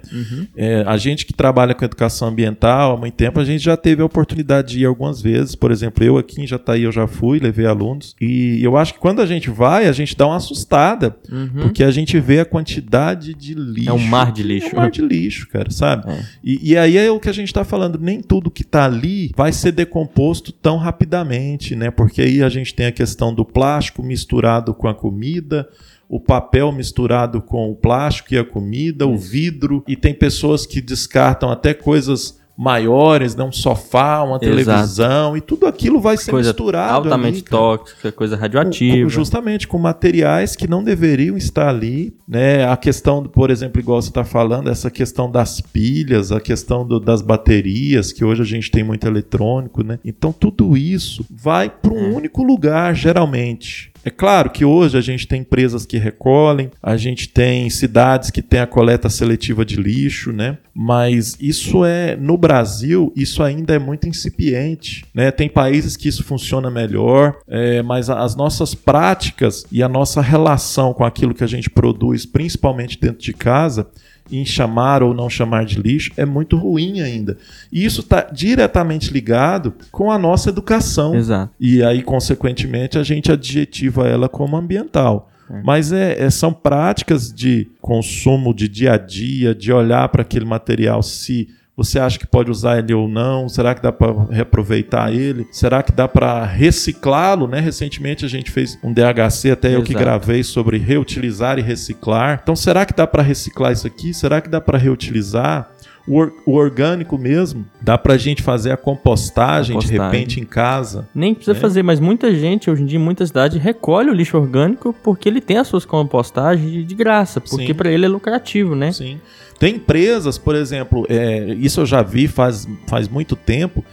[0.55, 4.01] É, a gente que trabalha com educação ambiental há muito tempo, a gente já teve
[4.01, 5.55] a oportunidade de ir algumas vezes.
[5.55, 8.15] Por exemplo, eu aqui em Jataí eu já fui, levei alunos.
[8.21, 11.15] E eu acho que quando a gente vai, a gente dá uma assustada,
[11.61, 13.89] porque a gente vê a quantidade de lixo.
[13.89, 14.67] É um mar de lixo.
[14.67, 16.11] É um mar de lixo, cara, sabe?
[16.11, 16.23] É.
[16.43, 19.31] E, e aí é o que a gente está falando, nem tudo que está ali
[19.35, 20.02] vai ser decomposto
[20.51, 21.91] tão rapidamente, né?
[21.91, 25.69] Porque aí a gente tem a questão do plástico misturado com a comida,
[26.09, 30.81] o papel misturado com o plástico e a comida, o vidro, e tem pessoas que
[30.81, 33.43] descartam até coisas maiores, né?
[33.43, 34.45] um sofá, uma Exato.
[34.45, 39.09] televisão, e tudo aquilo vai ser coisa misturado altamente ali, tóxica, coisa com- radioativa.
[39.09, 42.65] justamente com materiais que não deveriam estar ali, né?
[42.69, 46.99] A questão, por exemplo, igual você está falando, essa questão das pilhas, a questão do-
[46.99, 49.99] das baterias, que hoje a gente tem muito eletrônico, né?
[50.05, 53.92] Então tudo isso vai para um único lugar, geralmente.
[54.05, 58.41] É claro que hoje a gente tem empresas que recolhem, a gente tem cidades que
[58.41, 60.57] têm a coleta seletiva de lixo, né?
[60.73, 65.31] Mas isso é no Brasil, isso ainda é muito incipiente, né?
[65.31, 70.93] Tem países que isso funciona melhor, é, mas as nossas práticas e a nossa relação
[70.93, 73.87] com aquilo que a gente produz, principalmente dentro de casa,
[74.31, 77.37] em chamar ou não chamar de lixo, é muito ruim ainda.
[77.71, 81.15] E isso está diretamente ligado com a nossa educação.
[81.15, 81.51] Exato.
[81.59, 85.29] E aí, consequentemente, a gente adjetiva ela como ambiental.
[85.63, 90.45] Mas é, é- são práticas de consumo de dia a dia, de olhar para aquele
[90.45, 95.11] material se você acha que pode usar ele ou não, será que dá para reaproveitar
[95.11, 95.47] ele?
[95.51, 97.59] Será que dá para reciclá-lo, né?
[97.59, 100.05] Recentemente a gente fez um DHC, até eu que Exato.
[100.05, 102.39] gravei sobre reutilizar e reciclar.
[102.43, 104.13] Então, será que dá para reciclar isso aqui?
[104.13, 105.72] Será que dá para reutilizar?
[106.05, 110.11] O, or- o orgânico mesmo, dá pra gente fazer a compostagem, de Compostagem.
[110.19, 111.07] repente em casa.
[111.15, 111.59] Nem precisa É.
[111.59, 115.29] fazer, mas muita gente, hoje em dia, em muita cidade, recolhe o lixo orgânico porque
[115.29, 118.91] ele tem as suas compostagens de- de graça, porque pra ele é lucrativo, né?
[118.91, 119.17] Sim.
[119.57, 123.83] Tem empresas, por exemplo, é, isso eu já vi faz, faz muito tempo,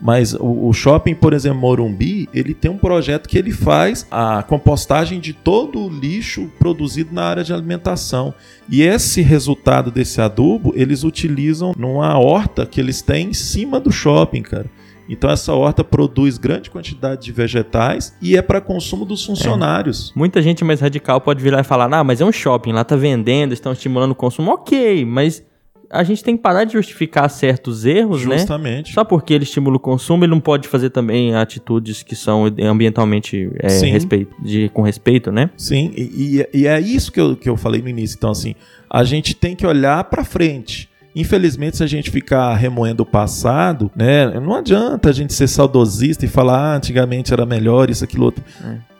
[0.00, 4.42] mas o, o shopping, por exemplo, Morumbi, ele tem um projeto que ele faz a
[4.42, 8.32] compostagem de todo o lixo produzido na área de alimentação.
[8.68, 13.92] E esse resultado desse adubo, eles utilizam numa horta que eles têm em cima do
[13.92, 14.70] shopping, cara.
[15.10, 20.12] Então essa horta produz grande quantidade de vegetais e é para consumo dos funcionários.
[20.14, 22.94] Muita gente mais radical pode virar e falar, ah, mas é um shopping, lá tá
[22.94, 24.52] vendendo, estão estimulando o consumo.
[24.52, 25.44] Ok, mas
[25.90, 28.38] a gente tem que parar de justificar certos erros, né?
[28.38, 28.92] Justamente.
[28.94, 33.50] Só porque ele estimula o consumo, ele não pode fazer também atitudes que são ambientalmente
[33.58, 35.50] é, respeito, de, com respeito, né?
[35.56, 38.16] Sim, e, e- e é isso que eu, que eu falei no início.
[38.16, 38.54] Então, assim,
[38.88, 40.88] a gente tem que olhar para frente.
[41.14, 46.24] Infelizmente, se a gente ficar remoendo o passado, né, não adianta a gente ser saudosista
[46.24, 48.44] e falar ah, antigamente era melhor, isso, aquilo, outro.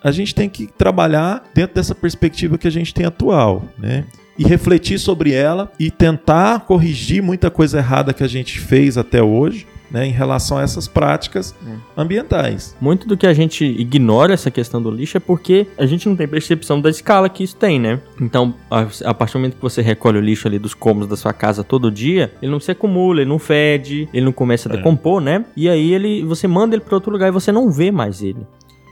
[0.02, 4.04] A gente tem que trabalhar dentro dessa perspectiva que a gente tem atual, né?
[4.40, 9.22] E refletir sobre ela e tentar corrigir muita coisa errada que a gente fez até
[9.22, 11.52] hoje, né, em relação a essas práticas
[11.96, 12.76] ambientais.
[12.80, 16.16] Muito do que a gente ignora essa questão do lixo é porque a gente não
[16.16, 18.00] tem percepção da escala que isso tem, né?
[18.20, 21.16] Então, a, a partir do momento que você recolhe o lixo ali dos cômodos da
[21.16, 24.72] sua casa todo dia, ele não se acumula, ele não fede, ele não começa a
[24.72, 24.76] É.
[24.76, 25.44] decompor, né?
[25.56, 28.46] E aí ele, você manda ele para outro lugar e você não vê mais ele.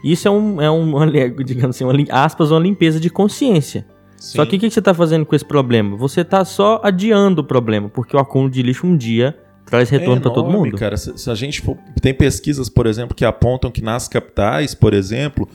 [0.04, 0.92] Isso é um, é um
[1.44, 3.87] digamos assim, uma, aspas, uma limpeza de consciência.
[4.18, 5.96] Só que o que, que você está fazendo com esse problema?
[5.96, 10.20] Você está só adiando o problema, porque o acúmulo de lixo um dia traz retorno
[10.20, 10.76] para todo É mundo.
[10.76, 14.74] Cara, se, se a gente for, tem pesquisas, por exemplo, que apontam que nas capitais,
[14.74, 15.48] por exemplo,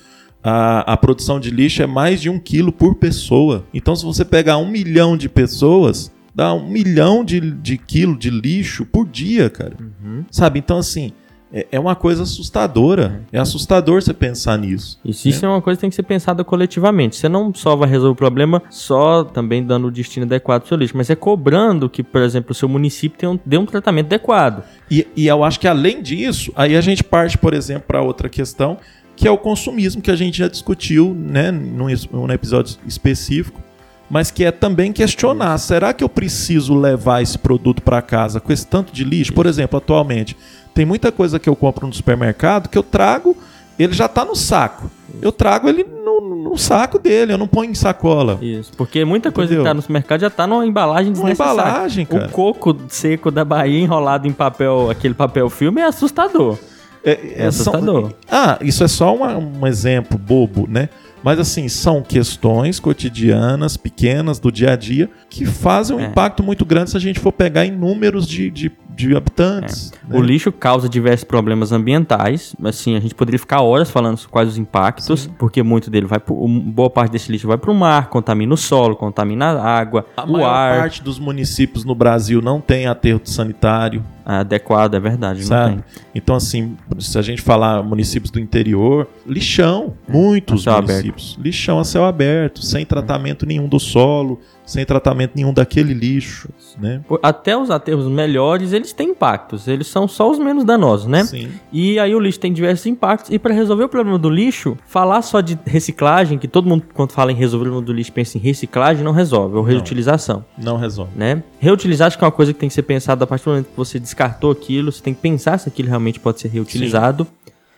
[0.43, 3.65] a, a produção de lixo é mais de um quilo por pessoa.
[3.73, 8.29] Então, se você pegar um milhão de pessoas, dá um milhão de, de quilo de
[8.29, 9.75] lixo por dia, cara.
[9.79, 10.25] Uhum.
[10.29, 10.59] Sabe?
[10.59, 11.11] Então, assim,
[11.53, 13.21] é, é uma coisa assustadora.
[13.31, 14.99] É assustador você pensar nisso.
[15.05, 17.15] Isso, isso é uma coisa que tem que ser pensada coletivamente.
[17.15, 20.77] Você não só vai resolver o problema só também dando o destino adequado pro seu
[20.77, 24.07] lixo, mas é cobrando que, por exemplo, o seu município tenha um, dê um tratamento
[24.07, 24.63] adequado.
[24.89, 28.27] E, e eu acho que além disso, aí a gente parte, por exemplo, para outra
[28.27, 28.77] questão,
[29.15, 33.61] que é o consumismo que a gente já discutiu, né, num, num episódio específico,
[34.09, 38.51] mas que é também questionar: será que eu preciso levar esse produto para casa com
[38.51, 39.33] esse tanto de lixo?
[39.33, 40.35] Por exemplo, atualmente,
[40.73, 43.35] tem muita coisa que eu compro no supermercado que eu trago,
[43.77, 44.89] ele já está no saco.
[45.21, 48.37] Eu trago ele no, no, saco dele, eu não ponho em sacola.
[48.41, 49.63] Isso, porque muita coisa Entendeu?
[49.63, 51.53] que tá no supermercado já tá numa embalagem Uma desnecessária.
[51.61, 52.25] embalagem, cara.
[52.27, 56.57] O coco seco da Bahia enrolado em papel, aquele papel filme é assustador.
[57.03, 58.13] É, É assustador.
[58.31, 60.89] Ah, isso é só uma- um exemplo bobo, né?
[61.21, 66.05] Mas assim, são questões cotidianas, pequenas, do dia a dia, que fazem um É.
[66.07, 69.91] impacto muito grande se a gente for pegar em números de, de, de habitantes.
[70.07, 70.17] né?
[70.17, 72.55] O lixo causa diversos problemas ambientais.
[72.63, 76.35] Assim, a gente poderia ficar horas falando quais os impactos, porque muito dele vai pro,
[76.47, 80.23] boa parte desse lixo vai para o mar, contamina o solo, contamina a água, A
[80.23, 80.79] o maior ar.
[80.79, 85.75] parte dos municípios no Brasil não tem aterro sanitário, Adequado, é verdade, não sabe?
[85.75, 85.83] tem.
[86.15, 91.37] Então, assim, se a gente falar municípios do interior, lixão, muitos municípios.
[91.41, 96.49] Lixão a céu aberto, sem tratamento nenhum do solo, sem tratamento nenhum daquele lixo,
[96.79, 97.01] né?
[97.21, 99.67] Até os aterros melhores, eles têm impactos.
[99.67, 101.23] Eles são só os menos danosos, né?
[101.25, 101.49] Sim.
[101.71, 103.29] E aí o lixo tem diversos impactos.
[103.31, 107.11] E para resolver o problema do lixo, falar só de reciclagem, que todo mundo quando
[107.11, 110.77] fala em resolver o problema do lixo pensa em reciclagem, não resolve, ou reutilização, Não
[110.77, 111.11] resolve.
[111.15, 111.43] né?
[111.59, 113.67] Reutilizar acho que é uma coisa que tem que ser pensada a partir do momento
[113.67, 117.27] que você descartou aquilo, você tem que pensar se aquilo realmente pode ser reutilizado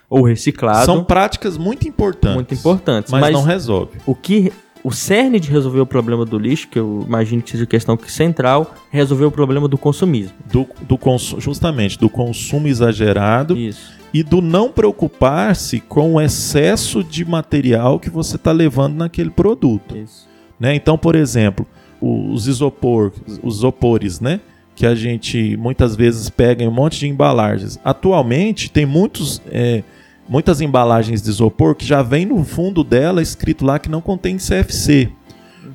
[0.10, 0.86] ou reciclado.
[0.86, 2.36] São práticas muito importantes.
[2.36, 3.98] muito importantes, Mas, mas, não resolve.
[4.06, 4.52] o que
[4.86, 8.12] o cerne de resolver o problema do lixo, que eu imagino que seja questão que
[8.12, 10.38] central, é resolver o problema do consumismo.
[10.46, 11.00] Do, do
[11.40, 13.94] justamente do consumo exagerado Isso.
[14.14, 19.98] e do não preocupar-se com o excesso de material que você está levando naquele produto.
[19.98, 20.28] Isso.
[20.60, 20.76] né?
[20.76, 21.66] Então, por exemplo,
[22.00, 24.40] os isopor, os isopores, né?
[24.76, 27.80] Que a gente muitas vezes pega em um monte de embalagens.
[27.84, 29.82] Atualmente tem muitos, é,
[30.28, 34.38] muitas embalagens de isopor que já vem no fundo dela escrito lá que não contém
[34.38, 35.10] CFC.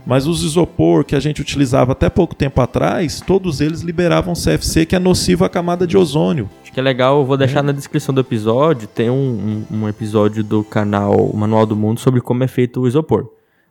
[0.06, 4.86] Mas os isopor que a gente utilizava até pouco tempo atrás, todos eles liberavam CFC
[4.86, 6.48] que é nocivo à camada de ozônio.
[6.62, 9.88] Acho que é legal, eu vou deixar na descrição do episódio, tem um, um, um
[9.88, 13.28] episódio do canal Manual do Mundo sobre como é feito o isopor.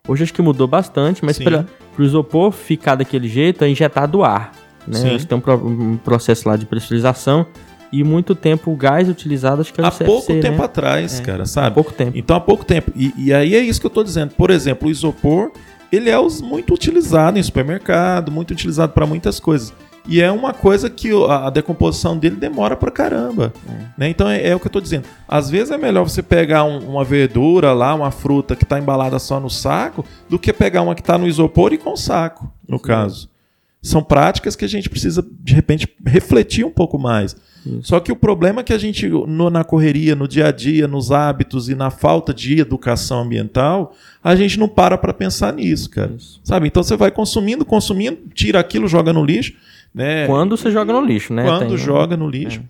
[0.08, 1.66] Hoje acho que mudou bastante, mas para
[1.98, 4.52] o isopor ficar daquele jeito é injetado ar.
[4.88, 5.18] Né?
[5.28, 7.46] Tem um, um processo lá de pressurização
[7.92, 10.40] e muito tempo o gás utilizado acho que era Há o CFC, pouco né?
[10.42, 11.24] tempo atrás, É.
[11.24, 11.74] cara, Há sabe?
[11.76, 12.18] pouco tempo.
[12.18, 12.92] Então há pouco tempo.
[12.96, 14.32] E, e aí é isso que eu tô dizendo.
[14.36, 15.52] Por exemplo, o isopor,
[15.92, 19.74] ele é os- muito utilizado em supermercado, muito utilizado para muitas coisas.
[20.08, 23.54] E é uma coisa que a a decomposição dele demora pra caramba.
[23.98, 24.10] né?
[24.10, 25.06] Então é, é o que eu tô dizendo.
[25.28, 29.20] Às vezes é melhor você pegar um- uma verdura lá, uma fruta que tá embalada
[29.20, 32.80] só no saco, do que pegar uma que tá no isopor e com saco, no
[32.80, 33.30] caso.
[33.82, 37.36] São práticas que a gente precisa, de repente, refletir um pouco mais.
[37.82, 40.88] Só que o problema é que a gente, no- na correria, no dia a dia,
[40.88, 43.94] nos hábitos e na falta de educação ambiental,
[44.24, 46.14] a gente não para para pensar nisso, cara.
[46.18, 46.40] Isso.
[46.44, 46.68] Sabe?
[46.68, 49.54] Então você vai consumindo, consumindo, tira aquilo, joga no lixo,
[49.94, 50.26] né?
[50.26, 51.44] Quando você joga no lixo, né?
[51.46, 52.62] Quando Tem- joga no lixo.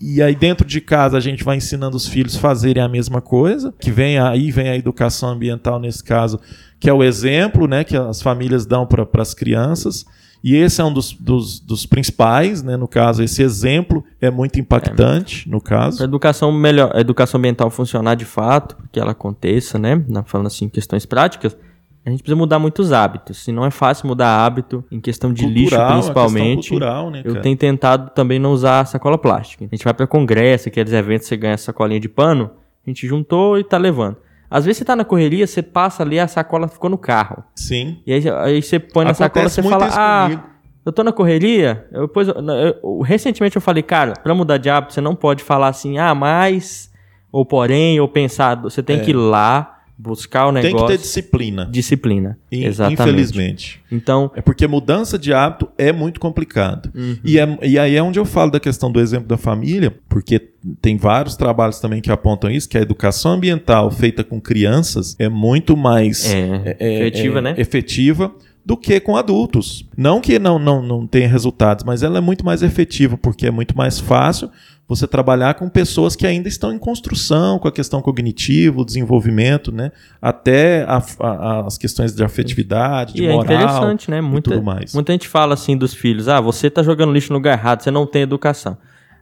[0.00, 3.20] E aí dentro de casa a gente vai ensinando os filhos a fazerem a mesma
[3.22, 6.38] coisa, que vem aí vem a educação ambiental nesse caso,
[6.78, 10.04] que é o exemplo, né, que as famílias dão para as crianças.
[10.44, 12.76] E esse é um dos, dos, dos principais, né?
[12.76, 16.04] No caso, esse exemplo é muito impactante, no Para caso.
[16.04, 20.04] educação melhor, a educação ambiental funcionar de fato, que ela aconteça, né?
[20.26, 21.56] Falando assim, questões práticas,
[22.04, 23.48] a gente precisa mudar muitos hábitos.
[23.48, 26.68] E não é fácil mudar hábito em questão de lixo, Cultural, a questão principalmente.
[26.68, 29.64] cultural, né, Eu tenho tentado também não usar sacola plástica.
[29.64, 32.50] A gente vai para congresso, aqueles eventos, você ganha sacolinha de pano,
[32.86, 34.18] a gente juntou e tá levando.
[34.50, 37.42] Às vezes você tá na correria, você passa ali, a sacola ficou no carro.
[37.56, 38.00] Sim.
[38.06, 40.42] E aí, aí você põe na sacola, você fala, ah, comigo.
[40.86, 41.86] eu tô na correria.
[41.90, 45.42] Eu, depois, eu- eu- recentemente eu falei, cara, pra mudar de hábito, você não pode
[45.42, 46.90] falar assim, ah, mas,
[47.32, 48.54] ou porém, ou pensar.
[48.62, 49.00] Você tem É.
[49.00, 50.86] que ir lá, buscar o Tem negócio.
[50.88, 51.68] que ter disciplina.
[51.70, 52.38] disciplina.
[52.50, 53.00] In- Exatamente.
[53.02, 53.80] Infelizmente.
[53.90, 56.90] Então, É porque mudança de hábito é muito complicado.
[56.94, 57.16] Uhum.
[57.24, 60.40] E, é- e aí é onde eu falo da questão do exemplo da família, porque
[60.82, 65.28] tem vários trabalhos também que apontam isso, que a educação ambiental feita com crianças é
[65.28, 67.54] muito mais é, efetiva, é, né?
[67.56, 68.34] efetiva
[68.66, 69.86] do que com adultos.
[69.96, 73.50] Não que não, não, não tenha resultados, mas ela é muito mais efetiva, porque é
[73.50, 74.50] muito mais fácil
[74.86, 79.72] você trabalhar com pessoas que ainda estão em construção com a questão cognitiva, o desenvolvimento,
[79.72, 79.90] né?
[80.20, 84.20] Até a- a- as questões de afetividade, de E é moral interessante, né?
[84.20, 84.94] Muita, tudo mais.
[84.94, 87.90] muita gente fala assim dos filhos: ah, você tá jogando lixo no lugar errado, você
[87.90, 88.76] não tem educação.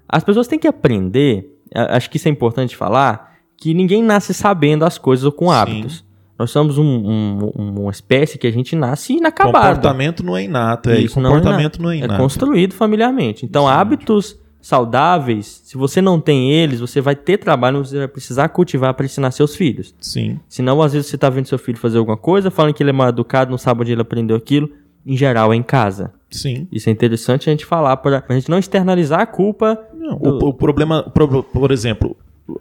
[0.09, 4.85] As pessoas têm que aprender, acho que isso é importante falar, que ninguém nasce sabendo
[4.85, 5.53] as coisas ou com Sim.
[5.55, 6.05] hábitos.
[6.39, 9.69] Nós somos um- um- uma espécie que a gente nasce inacabada.
[9.77, 12.21] Comportamento não é inato, é, Isso não comportamento não é É inato.
[12.21, 13.47] construído familiarmente.
[13.47, 18.49] Então, hábitos saudáveis, se você não tem eles, você vai ter trabalho, você vai precisar
[18.49, 19.95] cultivar para ensinar seus filhos.
[20.01, 20.39] Sim.
[20.49, 22.93] Senão, às vezes, você tá vendo seu filho fazer alguma coisa, falando que ele é
[22.93, 24.71] mal educado, não sabe onde ele aprendeu aquilo.
[25.05, 26.13] Em geral, é em casa.
[26.31, 26.69] Sim.
[26.71, 29.79] Isso é interessante a gente falar, para a gente não externalizar a culpa.
[29.93, 32.17] Não, do- o, o problema, pro- por exemplo,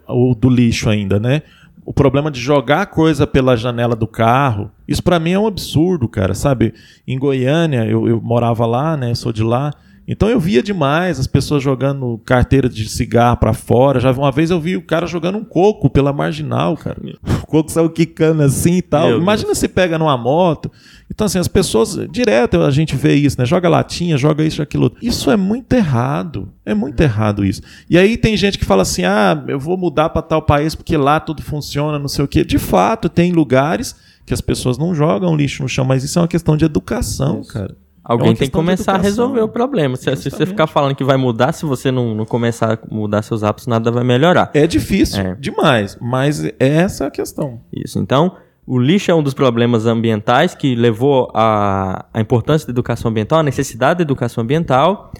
[0.08, 1.42] o do lixo ainda, né?
[1.84, 6.08] O problema de jogar coisa pela janela do carro, isso pra mim é um absurdo,
[6.08, 6.74] cara, sabe?
[7.06, 9.14] Em Goiânia, eu, eu morava lá, né?
[9.14, 9.72] Sou de lá.
[10.12, 13.98] Então eu via demais as pessoas jogando carteira de cigarro pra fora.
[13.98, 17.00] Já uma vez eu vi o cara jogando um coco pela marginal, cara.
[17.42, 19.08] O coco saiu quicando assim e tal.
[19.08, 20.70] Meu Imagina se pega numa moto.
[21.10, 23.44] Então, assim, as pessoas, direto a gente vê isso, né?
[23.44, 24.90] Joga latinha, joga isso, aquilo.
[25.02, 26.50] Isso é muito errado.
[26.64, 27.60] É muito errado isso.
[27.90, 30.96] E aí tem gente que fala assim: ah, eu vou mudar para tal país porque
[30.96, 32.42] lá tudo funciona, não sei o quê.
[32.42, 33.94] De fato, tem lugares
[34.24, 37.42] que as pessoas não jogam lixo no chão, mas isso é uma questão de educação,
[37.44, 37.76] cara.
[38.12, 39.96] Alguém É tem que começar a resolver o problema.
[39.96, 43.22] Se, se você ficar falando que vai mudar, se você não, não começar a mudar
[43.22, 44.50] seus hábitos, nada vai melhorar.
[44.54, 45.34] É difícil É.
[45.34, 47.60] demais, mas essa é a questão.
[47.72, 47.98] Isso.
[47.98, 53.10] Então, o lixo é um dos problemas ambientais que levou à à importância da educação
[53.10, 55.10] ambiental, a necessidade da educação ambiental.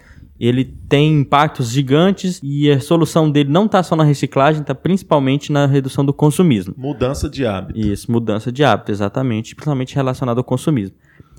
[0.41, 5.53] Ele tem impactos gigantes e a solução dele não está só na reciclagem, está principalmente
[5.53, 6.75] na redução do consumismo.
[6.77, 7.79] Mudança de hábito.
[7.79, 10.97] Isso, mudança de hábito, exatamente, principalmente relacionado ao consumismo.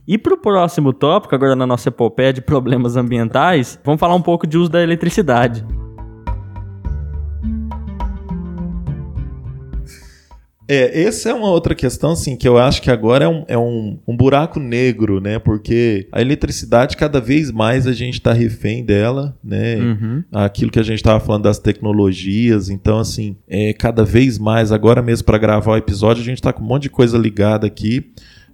[0.08, 4.22] E para o próximo tópico, agora na nossa epopeia de problemas ambientais, vamos falar um
[4.22, 5.66] pouco de uso da eletricidade.
[10.68, 13.58] É, essa é uma outra questão, assim, que eu acho que agora é um, é
[13.58, 15.38] um, um buraco negro, né?
[15.38, 19.76] Porque a eletricidade, cada vez mais a gente está refém dela, né?
[19.76, 20.24] Uhum.
[20.32, 22.70] Aquilo que a gente estava falando das tecnologias.
[22.70, 26.52] Então, assim, é, cada vez mais, agora mesmo para gravar o episódio, a gente está
[26.52, 28.12] com um monte de coisa ligada aqui.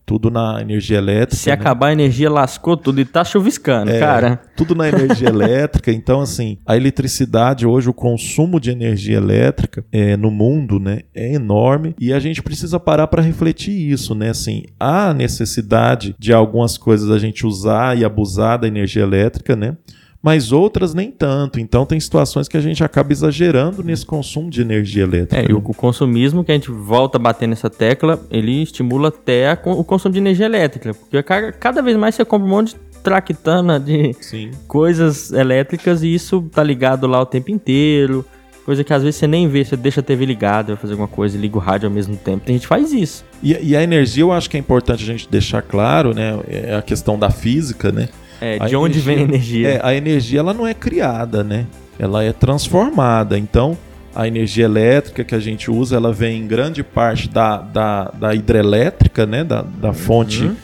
[0.09, 1.35] Tudo na energia elétrica.
[1.35, 1.53] Se né?
[1.53, 4.41] acabar a energia, lascou tudo e tá chuviscando, É, cara.
[4.57, 5.91] Tudo na energia elétrica.
[5.91, 11.33] Então, assim, a eletricidade hoje, o consumo de energia elétrica é, no mundo, né, é
[11.33, 14.31] enorme e a gente precisa parar para refletir isso, né?
[14.31, 19.77] Assim, há necessidade de algumas coisas a gente usar e abusar da energia elétrica, né?
[20.21, 21.59] Mas outras nem tanto.
[21.59, 25.37] Então, tem situações que a gente acaba exagerando nesse consumo de energia elétrica.
[25.41, 29.49] É, e o, consumismo, que a gente volta a bater nessa tecla, ele estimula até
[29.51, 30.93] a o consumo de energia elétrica.
[30.93, 34.51] Porque ca- cada vez mais você compra um monte de traquitana, de Sim.
[34.67, 38.25] coisas elétricas e isso tá ligado lá o tempo inteiro.
[38.65, 41.07] Coisa que às vezes você nem vê, você deixa a TV ligada, vai fazer alguma
[41.07, 42.45] coisa e liga o rádio ao mesmo tempo.
[42.45, 43.23] Tem gente que faz isso.
[43.41, 46.37] E, e a energia, eu acho que é importante a gente deixar claro, né?
[46.47, 48.09] É a questão da física, né?
[48.41, 49.69] É, A de onde vem a energia?
[49.69, 51.65] É, a energia ela não é criada, né?
[51.97, 53.37] Ela é transformada.
[53.37, 53.77] Então,
[54.15, 58.35] a energia elétrica que a gente usa, ela vem em grande parte da, da, da
[58.35, 59.43] hidrelétrica, né?
[59.43, 60.55] Da, da fonte Uhum.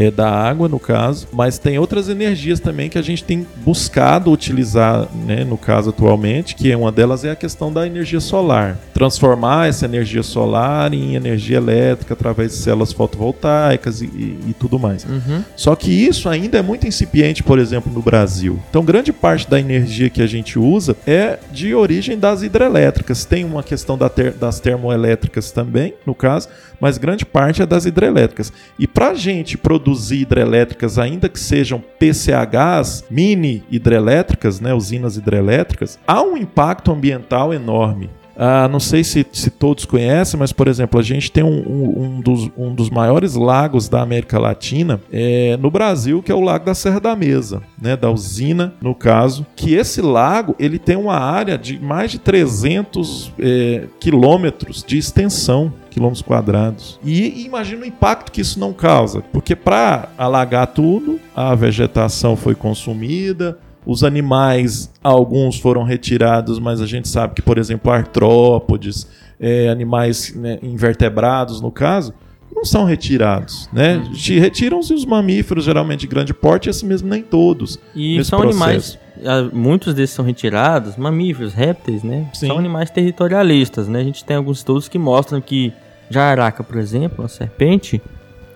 [0.00, 1.26] É, da água, no caso.
[1.32, 5.44] Mas tem outras energias também que a gente tem buscado utilizar, né?
[5.44, 8.78] No caso atualmente, que é uma delas é a questão da energia solar.
[8.94, 14.78] Transformar essa energia solar em energia elétrica através de células fotovoltaicas e, e- e tudo
[14.78, 15.04] mais.
[15.04, 15.42] Uhum.
[15.56, 18.58] Só que isso ainda é muito incipiente, por exemplo, no Brasil.
[18.70, 23.24] Então, grande parte da energia que a gente usa é de origem das hidrelétricas.
[23.24, 26.48] Tem uma questão da ter- das termoelétricas também, no caso,
[26.80, 28.52] mas grande parte é das hidrelétricas.
[28.78, 35.98] E para a gente produzir hidrelétricas, ainda que sejam PCHs, mini hidrelétricas, né, usinas hidrelétricas,
[36.06, 38.10] há um impacto ambiental enorme.
[38.40, 42.02] Ah, não sei se, se todos conhecem, mas, por exemplo, a gente tem um, um-
[42.04, 46.40] um dos, um dos maiores lagos da América Latina é, no Brasil, que é o
[46.40, 50.94] Lago da Serra da Mesa, né, da usina, no caso, que esse lago ele tem
[50.94, 56.98] uma área de mais de 300 é, quilômetros de extensão quilômetros quadrados.
[57.04, 62.54] E imagina o impacto que isso não causa, porque para alagar tudo, a vegetação foi
[62.54, 69.06] consumida, os animais, alguns foram retirados, mas a gente sabe que, por exemplo, artrópodes,
[69.40, 72.12] é, animais né, invertebrados, no caso,
[72.54, 74.02] não são retirados, né?
[74.14, 77.78] Te- Retiram-se os mamíferos, geralmente de grande porte, e assim mesmo nem todos.
[77.94, 78.62] E são processo.
[78.64, 82.26] animais, ah, muitos desses são retirados, mamíferos, répteis, né?
[82.34, 82.48] Sim.
[82.48, 84.00] São animais territorialistas, né?
[84.00, 85.72] A gente tem alguns estudos que mostram que
[86.10, 88.00] jararaca, por exemplo, a serpente,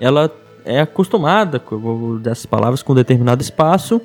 [0.01, 0.31] ela
[0.65, 4.01] é acostumada com dessas palavras com um determinado espaço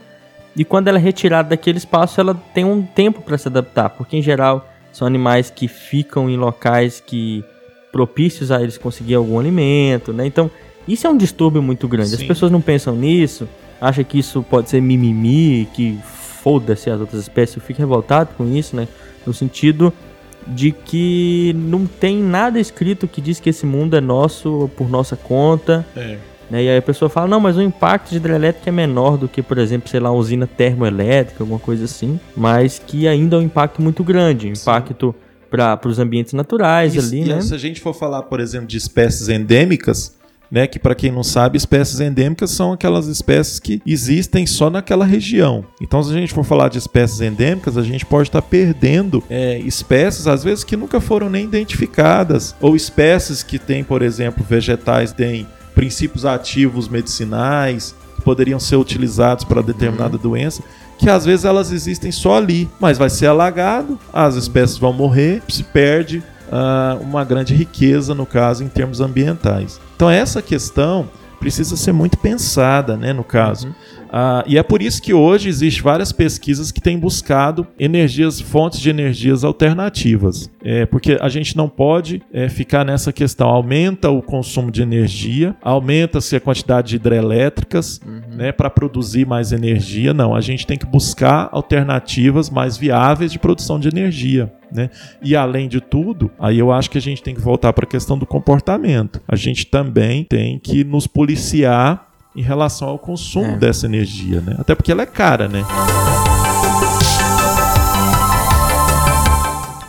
[0.56, 4.18] e quando ela é retirada daquele espaço, ela tem um tempo para se adaptar, porque
[4.18, 7.46] em geral são animais que ficam em locais que
[7.92, 10.26] propícios a eles conseguir algum alimento, né?
[10.26, 10.50] Então,
[10.88, 12.14] isso é um distúrbio muito grande.
[12.16, 12.28] As Sim.
[12.28, 13.48] pessoas não pensam nisso,
[13.80, 16.00] acham que isso pode ser mimimi, que
[16.42, 17.58] foda-se as outras espécies.
[17.58, 18.88] Eu fico revoltado com isso, né?
[19.26, 19.94] No sentido
[20.50, 25.16] de que não tem nada escrito que diz que esse mundo é nosso por nossa
[25.16, 25.86] conta.
[25.96, 26.18] É.
[26.50, 26.64] Né?
[26.64, 29.42] E aí a pessoa fala, não, mas o impacto de hidrelétrica é menor do que,
[29.42, 33.42] por exemplo, sei lá, uma usina termoelétrica, alguma coisa assim, mas que ainda é um
[33.42, 35.14] impacto muito grande, um impacto
[35.50, 37.42] para os ambientes naturais E- ali, e né?
[37.42, 40.17] Se a gente for falar, por exemplo, de espécies endêmicas,
[40.52, 45.06] né, que para quem não sabe, espécies endêmicas são aquelas espécies que existem só naquela
[45.06, 45.66] região.
[45.82, 49.60] Então, se a gente for falar de espécies endêmicas, a gente pode estar perdendo é,
[49.60, 55.12] espécies, às vezes, que nunca foram nem identificadas, ou espécies que têm, por exemplo, vegetais
[55.12, 60.64] têm princípios ativos medicinais que poderiam ser utilizados para determinada doença.
[60.98, 65.44] Que às vezes elas existem só ali, mas vai ser alagado, as espécies vão morrer,
[65.48, 69.80] se perde ah, uma grande riqueza, no caso, em termos ambientais.
[69.96, 73.74] Então, essa questão precisa ser muito pensada, né, no caso.
[74.12, 78.80] Ah, e é por isso que hoje existem várias pesquisas que têm buscado energias, fontes
[78.80, 80.50] de energias alternativas.
[80.64, 83.48] É, porque a gente não pode é, ficar nessa questão.
[83.48, 88.02] Aumenta o consumo de energia, aumenta-se a quantidade de hidrelétricas
[88.34, 90.14] né, para produzir mais energia.
[90.14, 94.52] Não, a gente tem que buscar alternativas mais viáveis de produção de energia.
[94.72, 94.90] Né?
[95.22, 97.88] E além de tudo, aí eu acho que a gente tem que voltar para a
[97.88, 99.22] questão do comportamento.
[99.28, 102.07] A gente também tem que nos policiar
[102.38, 103.56] em relação ao consumo É.
[103.58, 104.56] dessa energia, né?
[104.60, 105.66] Até porque ela é cara, né?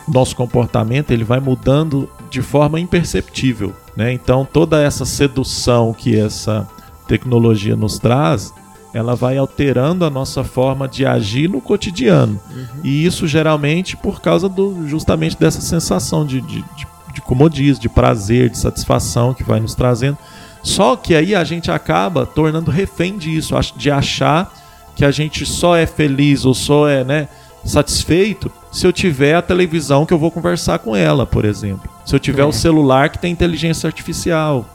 [0.07, 4.11] Nosso comportamento ele vai mudando de forma imperceptível, né?
[4.11, 6.67] Então toda essa sedução que essa
[7.07, 8.51] tecnologia nos traz,
[8.91, 12.39] ela vai alterando a nossa forma de agir no cotidiano.
[12.83, 17.89] E isso geralmente por causa do justamente dessa sensação de, de, de, de comodismo, de
[17.89, 20.17] prazer, de satisfação que vai nos trazendo.
[20.61, 24.53] Só que aí a gente acaba tornando refém disso, de achar
[24.95, 27.27] que a gente só é feliz ou só é né,
[27.63, 31.89] satisfeito se eu tiver a televisão que eu vou conversar com ela, por exemplo.
[32.05, 32.45] Se eu tiver É.
[32.45, 34.65] o celular que tem inteligência artificial.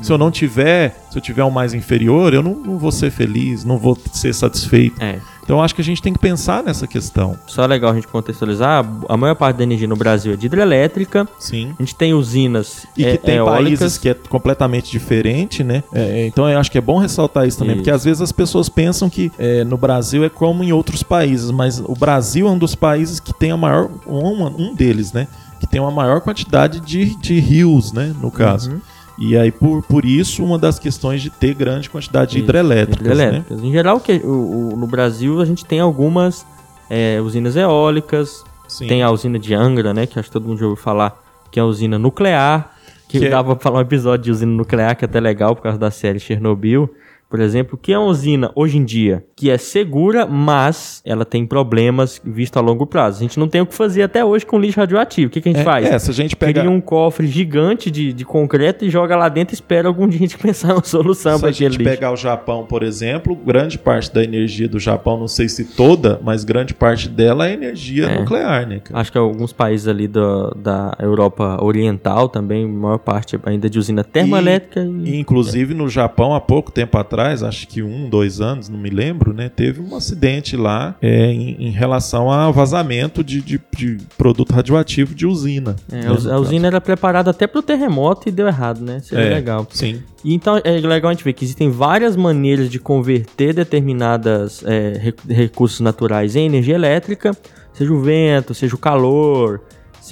[0.00, 3.10] Se eu não tiver, se eu tiver um mais inferior, eu não, não vou ser
[3.10, 5.00] feliz, não vou ser satisfeito.
[5.02, 5.18] É.
[5.44, 7.36] Então acho que a gente tem que pensar nessa questão.
[7.46, 11.28] Só legal a gente contextualizar, a maior parte da energia no Brasil é de hidrelétrica,
[11.38, 11.74] Sim.
[11.78, 13.78] a gente tem usinas E é, que tem eólicas.
[13.80, 15.82] países que é completamente diferente, né?
[15.92, 17.82] É, então eu acho que é bom ressaltar isso também, Isso.
[17.82, 21.50] porque às vezes as pessoas pensam que é, no Brasil é como em outros países,
[21.50, 25.26] mas o Brasil é um dos países que tem a maior, um, um deles, né?
[25.58, 28.14] Que tem uma maior quantidade de, de rios, né?
[28.20, 28.70] No caso.
[28.72, 28.80] Uhum.
[29.18, 33.06] E aí, por, por isso, uma das questões de ter grande quantidade de Isso, hidrelétricas,
[33.06, 33.12] né?
[33.24, 33.62] hidrelétricas.
[33.62, 36.46] Em geral, que, o, o- no Brasil a gente tem algumas
[36.90, 38.86] é, usinas eólicas, Sim.
[38.86, 41.58] tem a usina de Angra, né, que acho que todo mundo já ouviu falar, que
[41.60, 42.72] é a usina nuclear,
[43.08, 45.54] que, Que é- dá pra falar um episódio de usina nuclear, que é até legal
[45.54, 46.88] por causa da série Chernobyl.
[47.32, 51.46] Por exemplo, que é uma usina hoje em dia que é segura, mas ela tem
[51.46, 53.16] problemas visto a longo prazo.
[53.16, 55.28] A gente não tem o que fazer até hoje com lixo radioativo.
[55.28, 55.86] O que, que a gente É, faz?
[55.86, 59.30] é, se a gente pega- Cria um cofre gigante de, de concreto e joga lá
[59.30, 61.78] dentro e espera algum dia a gente pensar uma solução Se para a aquele gente
[61.78, 61.90] lixo.
[61.90, 66.20] pegar o Japão, por exemplo, grande parte da energia do Japão, não sei se toda,
[66.22, 68.18] mas grande parte dela é energia É.
[68.20, 69.00] nuclear, né, cara?
[69.00, 73.78] Acho que alguns países ali da, da Europa Oriental também, a maior parte ainda de
[73.78, 74.80] usina termoelétrica.
[74.82, 78.78] E, E, inclusive no Japão, há pouco tempo atrás, acho que um, dois anos, não
[78.78, 79.48] me lembro, né?
[79.48, 85.14] Teve um acidente lá é, em, em relação a vazamento de, de- de produto radioativo
[85.14, 85.76] de usina.
[85.90, 89.00] é, né, a usina era preparada até pro terremoto e deu errado, né?
[89.00, 89.66] Seria É, legal.
[89.70, 90.02] Sim.
[90.24, 94.98] E então é legal a gente ver que existem várias maneiras de converter determinadas é,
[94.98, 97.36] rec- recursos naturais em energia elétrica,
[97.72, 99.60] seja o vento, seja o calor,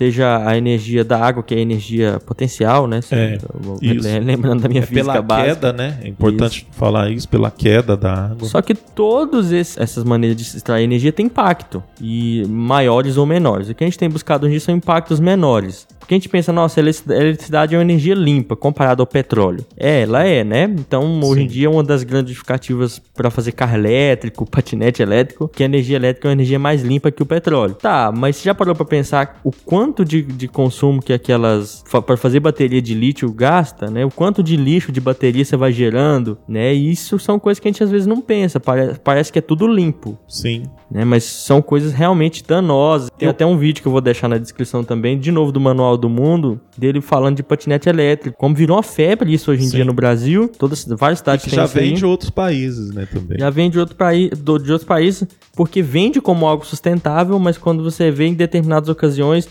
[0.00, 3.02] seja a energia da água, que é a energia potencial, né?
[3.02, 3.38] Se- É,
[3.82, 4.08] isso.
[4.24, 5.48] Lembrando da minha É física pela básica.
[5.54, 5.98] queda, né?
[6.02, 8.48] É importante falar isso, pela queda da água.
[8.48, 13.68] Só que todas essas maneiras de extrair energia têm impacto, e maiores ou menores.
[13.68, 15.86] O que a gente tem buscado hoje são impactos menores.
[16.00, 19.64] Porque a gente pensa, nossa, a eletricidade é uma energia limpa comparada ao petróleo.
[19.76, 20.64] É, ela é, né?
[20.64, 25.62] Então, hoje em dia, uma das grandes justificativas para fazer carro elétrico, patinete elétrico, que
[25.62, 27.74] a energia elétrica é uma energia mais limpa que o petróleo.
[27.74, 31.84] Tá, mas você já parou para pensar o quanto de, de consumo que aquelas.
[32.06, 34.04] para fazer bateria de lítio gasta, né?
[34.04, 36.74] O quanto de lixo de bateria você vai gerando, né?
[36.74, 38.58] E isso são coisas que a gente às vezes não pensa.
[38.58, 40.64] Pare- parece que é tudo limpo Sim.
[40.90, 41.04] né?
[41.04, 43.10] Mas são coisas realmente danosas.
[43.16, 45.60] Tem Eu- até um vídeo que eu vou deixar na descrição também, de novo do
[45.60, 48.36] Manual do Mundo, dele falando de patinete elétrico.
[48.38, 49.76] Como virou uma febre isso hoje em Sim.
[49.76, 53.38] dia no Brasil, todas várias cidades Que têm já vem de outros países, né, também.
[53.38, 57.56] Já vem de, outro país, do- de outros países, porque vende como algo sustentável, mas
[57.58, 59.48] quando você vê em determinadas ocasiões.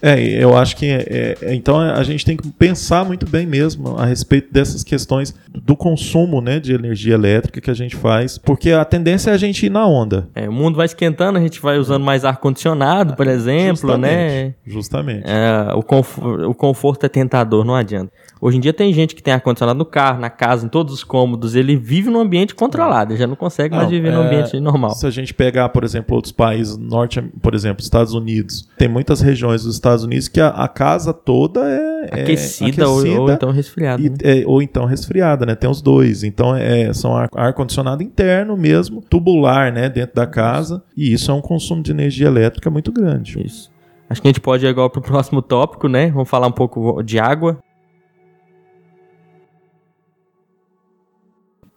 [0.00, 3.96] É, eu acho que é, é, então a gente tem que pensar muito bem mesmo
[3.96, 8.70] a respeito dessas questões do consumo né, de energia elétrica que a gente faz, porque
[8.70, 10.28] a tendência é a gente ir na onda.
[10.34, 14.54] É, o mundo vai esquentando, a gente vai usando mais ar-condicionado, por exemplo, né?
[14.64, 15.24] Justamente.
[15.26, 18.12] É, o, conforto, o conforto é tentador, não adianta.
[18.40, 21.02] Hoje em dia tem gente que tem ar-condicionado no carro, na casa, em todos os
[21.02, 21.56] cômodos.
[21.56, 24.60] Ele vive num ambiente controlado, ele já não consegue mais Não, viver é, num ambiente
[24.60, 24.90] normal.
[24.90, 29.20] Se a gente pegar, por exemplo, outros países, norte, por exemplo, Estados Unidos, tem muitas
[29.20, 33.50] regiões dos Estados Unidos que a, a casa toda é é Aquecida, ou, ou então
[33.50, 34.00] resfriada.
[34.00, 34.16] e- né?
[34.22, 35.54] é, ou então resfriada, né?
[35.54, 36.22] Tem os dois.
[36.22, 39.88] Então é, são ar- ar-condicionado interno mesmo, tubular, né?
[39.88, 40.82] Dentro da casa.
[40.96, 43.44] E isso é um consumo de energia elétrica muito grande.
[43.44, 43.70] Isso.
[44.08, 46.10] Acho que a gente pode ir agora pro próximo tópico, né?
[46.10, 47.58] Vamos falar um pouco de água.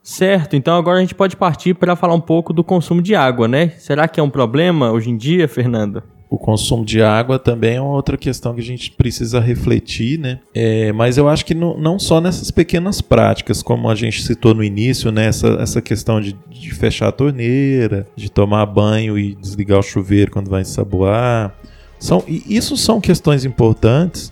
[0.04, 3.48] Certo, então agora a gente pode partir para falar um pouco do consumo de água,
[3.48, 3.70] né?
[3.78, 6.02] Será que é um problema hoje em dia, Fernando?
[6.32, 10.40] O consumo de água também é uma outra questão que a gente precisa refletir, né?
[10.56, 14.56] É, mas eu acho que não, não só nessas pequenas práticas, como a gente citou
[14.56, 15.26] no início, né?
[15.26, 20.32] Essa, essa questão de, de fechar a torneira, de tomar banho e desligar o chuveiro
[20.32, 21.54] quando vai ensaboar.
[22.00, 24.32] São, isso são questões importantes,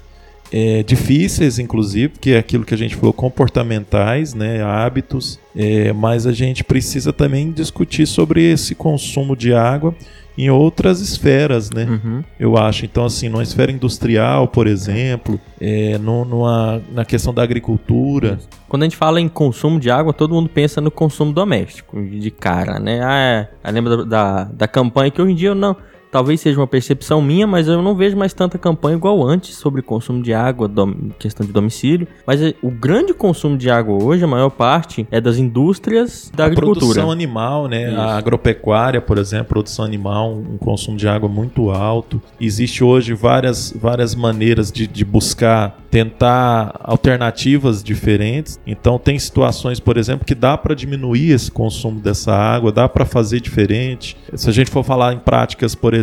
[0.54, 4.64] é, difíceis, inclusive, porque é aquilo que a gente falou, comportamentais, né?
[4.64, 5.38] Hábitos.
[5.54, 9.94] É, mas a gente precisa também discutir sobre esse consumo de água
[10.42, 11.84] em outras esferas, né?
[11.86, 12.24] Uhum.
[12.40, 12.86] Eu acho.
[12.86, 18.40] Então, assim, numa esfera industrial, por exemplo, é, no- numa, na questão da agricultura.
[18.68, 22.32] Quando a gente fala em consumo de água, todo mundo pensa no consumo doméstico, de
[22.32, 23.02] cara, né?
[23.04, 25.76] Ah, é, lembra da, da, da campanha que hoje em dia eu não.
[26.12, 29.82] Talvez seja uma percepção minha, mas eu não vejo mais tanta campanha igual antes sobre
[29.82, 32.08] consumo de água, dom- questão de domicílio.
[32.26, 36.46] Mas é, o grande consumo de água hoje, a maior parte, é das indústrias da
[36.46, 36.80] a agricultura.
[36.80, 37.90] produção animal, né?
[37.92, 38.00] Isso.
[38.00, 42.20] A agropecuária, por exemplo, produção animal, um consumo de água muito alto.
[42.42, 48.60] Existe hoje várias, várias maneiras de, de buscar, tentar alternativas diferentes.
[48.66, 53.06] Então, tem situações, por exemplo, que dá para diminuir esse consumo dessa água, dá para
[53.06, 54.18] fazer diferente.
[54.34, 55.99] Se a gente for falar em práticas, por exemplo,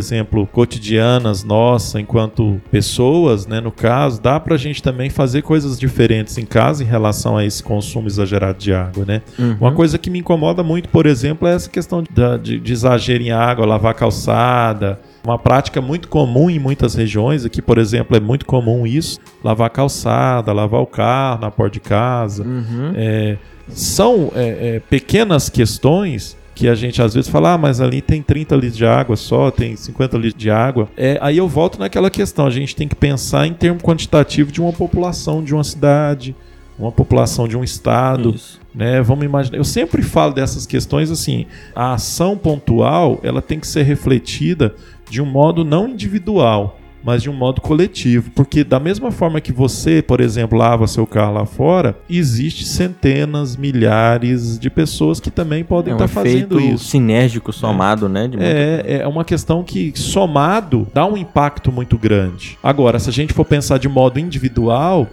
[0.53, 6.37] cotidianas, nossa, enquanto pessoas, né, no caso, dá para a gente também fazer coisas diferentes
[6.39, 9.23] em casa em relação a esse consumo exagerado de água, né?
[9.39, 9.57] Uhum.
[9.61, 13.23] Uma coisa que me incomoda muito, por exemplo, é essa questão da- de, de exagero
[13.23, 15.01] em água, lavar calçada.
[15.25, 19.71] Uma prática muito comum em muitas regiões, aqui, por exemplo, é muito comum isso: lavar
[19.71, 22.45] calçada, lavar o carro na porta de casa.
[22.45, 22.93] Uhum.
[22.95, 23.37] É,
[23.69, 28.23] são é, é, pequenas questões que a gente às vezes fala, ah, mas ali tem
[28.23, 30.89] 30 litros de água só, tem 50 litros de água.
[30.97, 34.59] É, aí eu volto naquela questão, a gente tem que pensar em termo quantitativo de
[34.59, 36.35] uma população de uma cidade,
[36.79, 38.59] uma população de um estado Isso.
[38.75, 39.03] né?
[39.03, 39.59] Vamos imaginar.
[39.59, 41.45] Eu sempre falo dessas questões assim.
[41.75, 44.75] A ação pontual ela tem que ser refletida
[45.11, 49.53] de um modo não individual, mas de um modo coletivo, porque da mesma forma que
[49.53, 55.63] você, por exemplo, lava seu carro lá fora, existe centenas, milhares de pessoas que também
[55.63, 56.87] podem É um estar fazendo isso.
[56.87, 58.27] sinérgico somado, né?
[58.27, 62.59] de muita- É, é uma questão que, somado, dá um impacto muito grande.
[62.61, 65.07] Agora, se a gente for pensar de modo individual,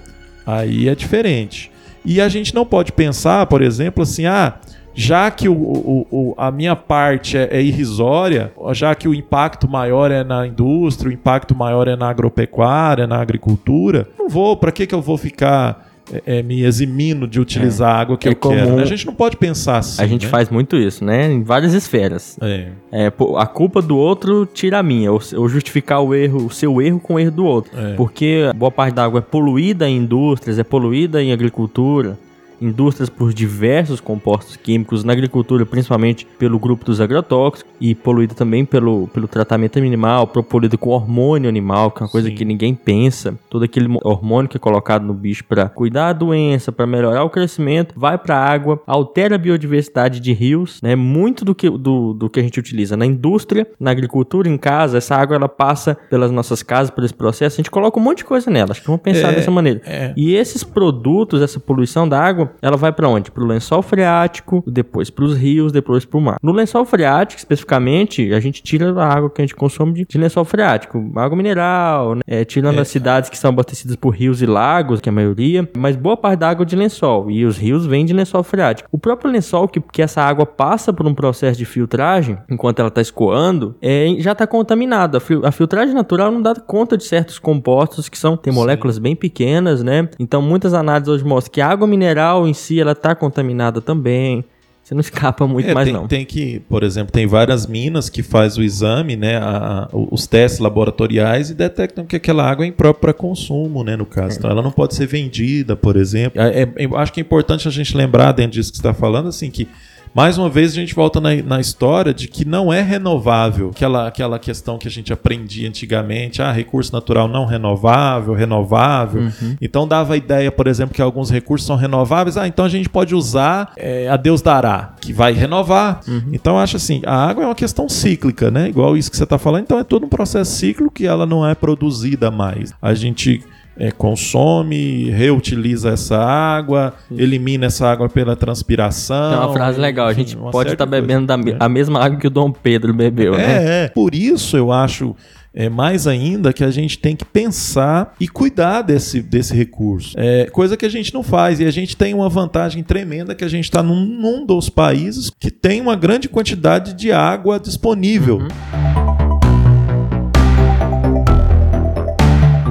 [0.47, 1.69] aí é diferente.
[2.03, 4.55] E a gente não pode pensar, por exemplo, assim, ah,
[4.93, 9.67] já que o, o- o- a minha parte é, é irrisória, já que o impacto
[9.69, 14.71] maior é na indústria, o impacto maior é na agropecuária, na agricultura, não vou, para
[14.71, 18.31] que, que eu vou ficar é, é, me eximindo de utilizar a água que É
[18.31, 18.65] eu quero?
[18.65, 18.83] comum- né?
[18.83, 20.01] A gente não pode pensar assim.
[20.01, 20.29] a gente né?
[20.29, 21.31] faz muito isso, né?
[21.31, 22.37] Em várias esferas.
[22.41, 22.67] É.
[22.91, 26.81] É, a culpa do outro tira a minha, ou, ou justificar o erro, o seu
[26.81, 27.71] erro com o erro do outro.
[27.79, 27.93] É.
[27.95, 32.17] Porque boa parte da água é poluída em indústrias, é poluída em agricultura,
[32.63, 38.63] indústrias por diversos compostos químicos, na agricultura principalmente pelo grupo dos agrotóxicos e poluída também
[38.65, 42.35] pelo, pelo tratamento animal, poluída com hormônio animal, que é uma coisa Sim.
[42.35, 43.37] que ninguém pensa.
[43.49, 47.29] Todo aquele hormônio que é colocado no bicho para cuidar da doença, para melhorar o
[47.29, 50.95] crescimento, vai para a água, altera a biodiversidade de rios, né?
[50.95, 54.97] Muito do que, do, do que a gente utiliza na indústria, na agricultura, em casa,
[54.97, 58.19] essa água ela passa pelas nossas casas, por esse processo, a gente coloca um monte
[58.19, 58.71] de coisa nela.
[58.71, 59.81] Acho que vamos pensar É, dessa maneira.
[59.85, 60.13] é.
[60.15, 63.31] E esses produtos, essa poluição da água, ela vai para onde?
[63.31, 66.37] Para o lençol freático, depois para os rios, depois para o mar.
[66.41, 70.17] No lençol freático, especificamente, a gente tira a água que a gente consome de, de
[70.17, 72.21] lençol freático, água mineral, né?
[72.27, 75.69] É, tirando as cidades que são abastecidas por rios e lagos, que é a maioria,
[75.77, 78.87] mas boa parte da água é de lençol, e os rios vêm de lençol freático.
[78.91, 82.89] O próprio lençol, que, que essa água passa por um processo de filtragem, enquanto ela
[82.89, 85.17] está escoando, é, já está contaminada.
[85.17, 88.97] A, fil- a filtragem natural não dá conta de certos compostos que são, tem moléculas
[88.97, 90.09] bem pequenas, né?
[90.19, 94.43] Então muitas análises hoje mostram que a água mineral em si, ela está contaminada também.
[94.83, 96.07] Você não escapa muito É, mais, tem, não.
[96.07, 100.27] tem que, por exemplo, tem várias minas que faz o exame, né, a- a- os
[100.27, 104.37] testes laboratoriais e detectam que aquela água é imprópria para consumo, né, no caso.
[104.37, 106.41] Então ela não pode ser vendida, por exemplo.
[106.41, 109.29] É- é- acho que é importante a gente lembrar dentro disso que você está falando,
[109.29, 109.69] assim, que
[110.13, 114.07] mais uma vez a gente volta na, na história de que não é renovável aquela,
[114.07, 119.31] aquela questão que a gente aprendia antigamente, ah, recurso natural não renovável, renovável.
[119.61, 122.89] Então dava a ideia, por exemplo, que alguns recursos são renováveis, ah, então a gente
[122.89, 126.01] pode usar é, a Deus dará, que vai renovar.
[126.31, 128.69] Então eu acho assim, a água é uma questão cíclica, né?
[128.69, 131.47] Igual isso que você está falando, então é todo um processo cíclico que ela não
[131.47, 132.73] é produzida mais.
[132.81, 133.43] A gente
[133.77, 139.31] é, consome, reutiliza essa água, elimina essa água pela transpiração.
[139.31, 141.55] Tem uma frase legal, a gente pode estar coisas, bebendo da né?
[141.59, 143.43] a mesma água que o Dom Pedro bebeu, né?
[143.43, 143.87] É, é.
[143.89, 145.15] Por isso eu acho
[145.53, 150.15] é, mais ainda que a gente tem que pensar e cuidar desse, desse recurso.
[150.17, 151.59] É, coisa que a gente não faz.
[151.59, 155.29] E a gente tem uma vantagem tremenda que a gente está num, num dos países
[155.39, 158.47] que tem uma grande quantidade de água disponível.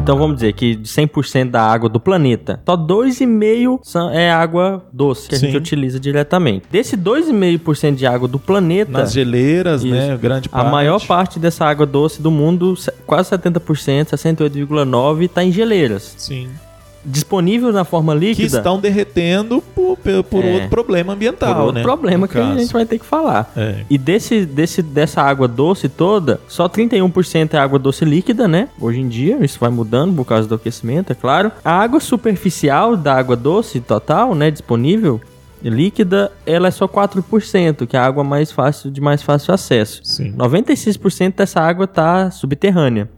[0.03, 4.85] Então vamos dizer que de 100% da água do planeta, só 2,5% são- é água
[4.93, 5.47] doce que a Sim.
[5.47, 6.65] gente utiliza diretamente.
[6.69, 9.95] Desse 2,5% de água do planeta, Nas geleiras, Isso.
[9.95, 10.19] né?
[10.21, 10.73] Grande a parte.
[10.73, 16.15] maior parte dessa água doce do mundo, se- quase 70%, 68,9% está em geleiras.
[16.19, 16.49] Sim.
[17.05, 18.59] Disponível na forma Que líquida.
[18.59, 20.55] estão derretendo por, por- É.
[20.55, 21.83] outro problema ambiental, por outro né?
[21.83, 22.59] problema No que a caso.
[22.61, 23.53] gente vai ter que falar.
[23.57, 23.85] É.
[23.91, 28.69] E desse, desse, dessa água doce toda, só 31% é água doce líquida, né?
[28.81, 31.51] Hoje em dia, isso vai mudando por causa do aquecimento, é claro.
[31.65, 35.21] A água superficial da água doce total, né, disponível,
[35.63, 40.01] líquida, ela é só 4%, que é a água mais fácil, de mais fácil acesso.
[40.05, 40.33] Sim.
[40.37, 43.09] 96% dessa água tá subterrânea.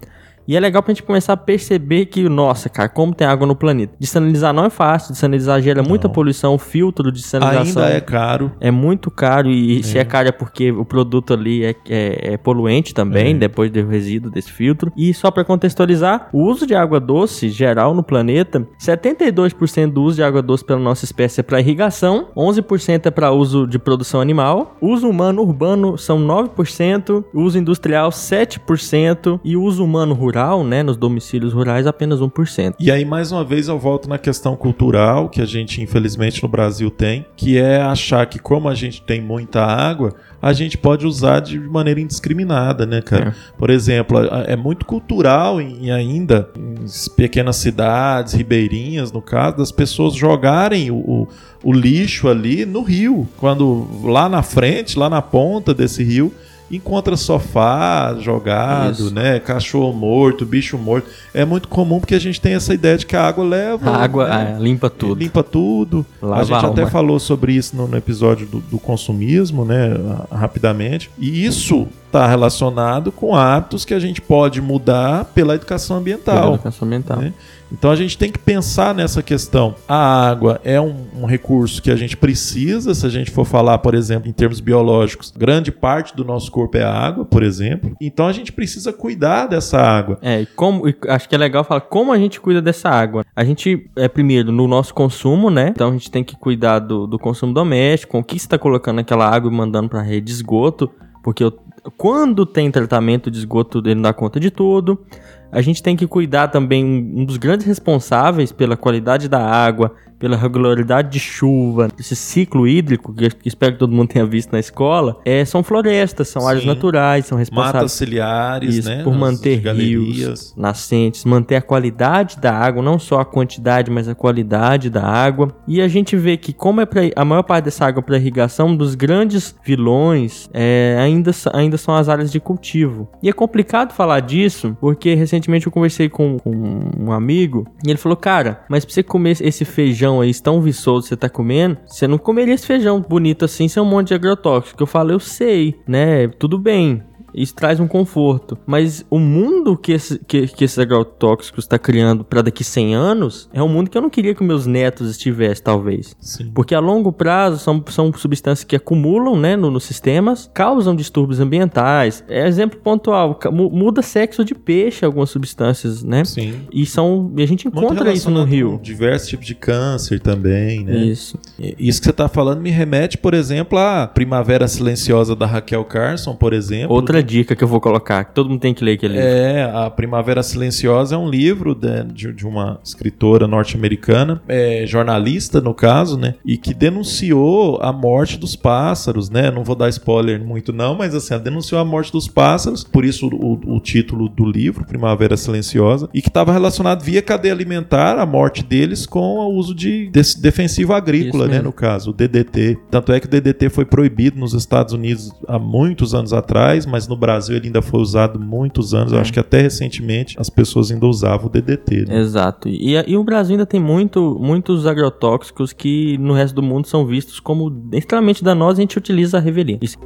[0.47, 3.57] E é legal pra gente começar a perceber que, nossa, cara, como tem água no
[3.57, 3.95] planeta.
[3.99, 8.53] Desanalisar não é fácil, desanalisar gera muita poluição, o filtro de desanalização Ainda é caro.
[8.61, 12.37] é muito caro e se é caro é porque o produto ali é, é- é
[12.37, 13.39] poluente também, É.
[13.39, 14.93] depois do resíduo desse filtro.
[14.97, 20.17] E só para contextualizar, o uso de água doce geral no planeta, 72% do uso
[20.17, 24.21] de água doce pela nossa espécie é para irrigação, 11% é para uso de produção
[24.21, 30.34] animal, uso humano urbano são 9%, uso industrial 7% e uso humano rural,
[30.65, 32.75] né, nos domicílios rurais apenas 1%.
[32.81, 36.49] E aí, mais uma vez, eu volto na questão cultural que a gente, infelizmente, no
[36.49, 41.07] Brasil tem, que é achar que, como a gente tem muita água, a gente pode
[41.07, 43.35] usar de maneira indiscriminada, né, cara?
[43.57, 46.85] Por exemplo, é muito cultural em, ainda em
[47.17, 51.29] pequenas cidades, ribeirinhas, no caso, das pessoas jogarem o, o-
[51.63, 53.27] o lixo ali no rio.
[53.39, 56.31] Quando lá na frente, lá na ponta desse rio,
[56.71, 59.15] encontra sofá jogado, Isso.
[59.15, 59.39] né?
[59.39, 61.09] Cachorro morto, bicho morto.
[61.33, 63.91] É muito comum porque a gente tem essa ideia de que a água leva.
[63.91, 64.55] A água né?
[64.57, 65.15] ah, limpa tudo.
[65.15, 66.07] Limpa tudo.
[66.21, 66.91] Lava a gente a até alma.
[66.91, 69.91] falou sobre isso no, no episódio do, do consumismo, né?
[70.31, 71.11] Rapidamente.
[71.19, 76.55] E isso está relacionado com hábitos que a gente pode mudar pela educação ambiental.
[76.55, 77.19] Educação ambiental.
[77.19, 77.33] né?
[77.73, 79.75] Então a gente tem que pensar nessa questão.
[79.89, 83.79] A água é um, um recurso que a gente precisa, se a gente for falar,
[83.79, 87.97] por exemplo, em termos biológicos, grande parte do nosso corpo é água, por exemplo.
[88.01, 90.19] Então a gente precisa cuidar dessa água.
[90.23, 93.25] É, e como, e acho que é legal falar como a gente cuida dessa água.
[93.35, 95.71] A gente, é primeiro, no nosso consumo, né?
[95.71, 99.29] Então a gente tem que cuidar do, do consumo doméstico, o que está colocando naquela
[99.29, 100.89] água e mandando para a rede de esgoto,
[101.25, 101.59] porque eu-
[101.97, 105.05] quando tem tratamento de esgoto, ele dá conta de tudo.
[105.51, 110.37] A gente tem que cuidar também, um dos grandes responsáveis pela qualidade da água, pela
[110.37, 115.21] regularidade de chuva, esse ciclo hídrico, que espero que todo mundo tenha visto na escola,
[115.25, 116.69] é, são florestas, são áreas Sim.
[116.69, 119.03] naturais, são responsáveis Matas ciliares, isso, né?
[119.03, 124.15] por manter rios nascentes, manter a qualidade da água, não só a quantidade, mas a
[124.15, 125.55] qualidade da água.
[125.67, 128.69] E a gente vê que como é pra, a maior parte dessa água para irrigação,
[128.69, 133.09] um dos grandes vilões é, ainda, ainda são as áreas de cultivo.
[133.23, 136.53] E é complicado falar disso, porque recentemente eu conversei com, com
[136.99, 141.07] um amigo e ele falou, cara, mas pra você comer esse feijão aí tão viçoso
[141.09, 144.83] você tá comendo, você não comeria esse feijão bonito assim sem um monte de agrotóxico.
[144.83, 146.29] Eu falo, eu sei, né?
[146.29, 147.03] Tudo bem.
[147.35, 148.57] Isso traz um conforto.
[148.67, 153.49] Mas o mundo que, esse, que, que esses agrotóxicos está criando para daqui 100 anos
[153.53, 156.17] é um mundo que eu não queria que meus netos estivessem, talvez.
[156.21, 156.51] Sim.
[156.55, 161.41] Porque a longo prazo são, são substâncias que acumulam né, no, nos sistemas, causam distúrbios
[161.41, 162.25] ambientais.
[162.29, 166.25] É exemplo pontual: muda sexo de peixe algumas substâncias, né?
[166.25, 166.55] Sim.
[166.73, 167.33] E são.
[167.37, 168.79] E a gente encontra isso no rio.
[168.83, 170.97] Diversos tipos de câncer também, né?
[170.97, 171.39] Isso.
[171.59, 176.35] Isso que você está falando me remete, por exemplo, à Primavera Silenciosa da Raquel Carson,
[176.35, 176.95] por exemplo.
[176.95, 179.29] Outra dica que eu vou colocar, que todo mundo tem que ler aquele livro.
[179.29, 185.75] É, a Primavera Silenciosa é um livro de, de, uma escritora norte-americana, é, jornalista no
[185.75, 186.35] caso, né?
[186.45, 189.51] E que denunciou a morte dos pássaros, né?
[189.51, 193.05] Não vou dar spoiler muito não, mas assim, ela denunciou a morte dos pássaros, por
[193.05, 198.19] isso o, o título do livro, Primavera Silenciosa, e que estava relacionado via cadeia alimentar,
[198.19, 201.61] a morte deles, com o uso de, de defensivo agrícola, né?
[201.61, 202.79] No caso, o DDT.
[202.91, 207.09] Tanto é que o DDT foi proibido nos Estados Unidos há muitos anos atrás, mas
[207.09, 209.13] no Brasil ele ainda foi usado muitos anos.
[209.13, 212.07] Eu acho que até recentemente as pessoas ainda usavam o DDT.
[212.07, 212.21] né?
[212.21, 212.69] Exato.
[212.69, 217.07] E, e o Brasil ainda tem muito, muitos agrotóxicos que no resto do mundo são
[217.07, 219.79] vistos como extremamente danosos e a gente utiliza a revelia.
[219.81, 219.99] Isso.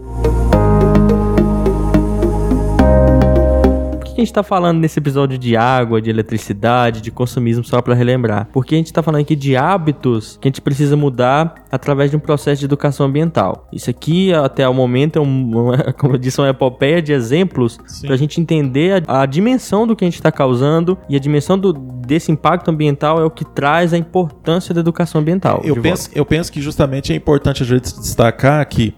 [4.18, 7.80] Que que a gente tá falando nesse episódio de água, de eletricidade, de consumismo, só
[7.80, 8.48] para relembrar?
[8.52, 12.16] Porque a gente tá falando aqui de hábitos que a gente precisa mudar através de
[12.16, 13.68] um processo de educação ambiental.
[13.72, 15.52] Isso aqui, até o momento, é um,
[15.98, 19.94] como eu disse, uma epopeia de exemplos para a gente entender a, a dimensão do
[19.94, 23.44] que a gente está causando e a dimensão do, desse impacto ambiental é o que
[23.44, 25.60] traz a importância da educação ambiental.
[25.62, 28.94] Eu penso, eu penso que justamente é importante a gente destacar que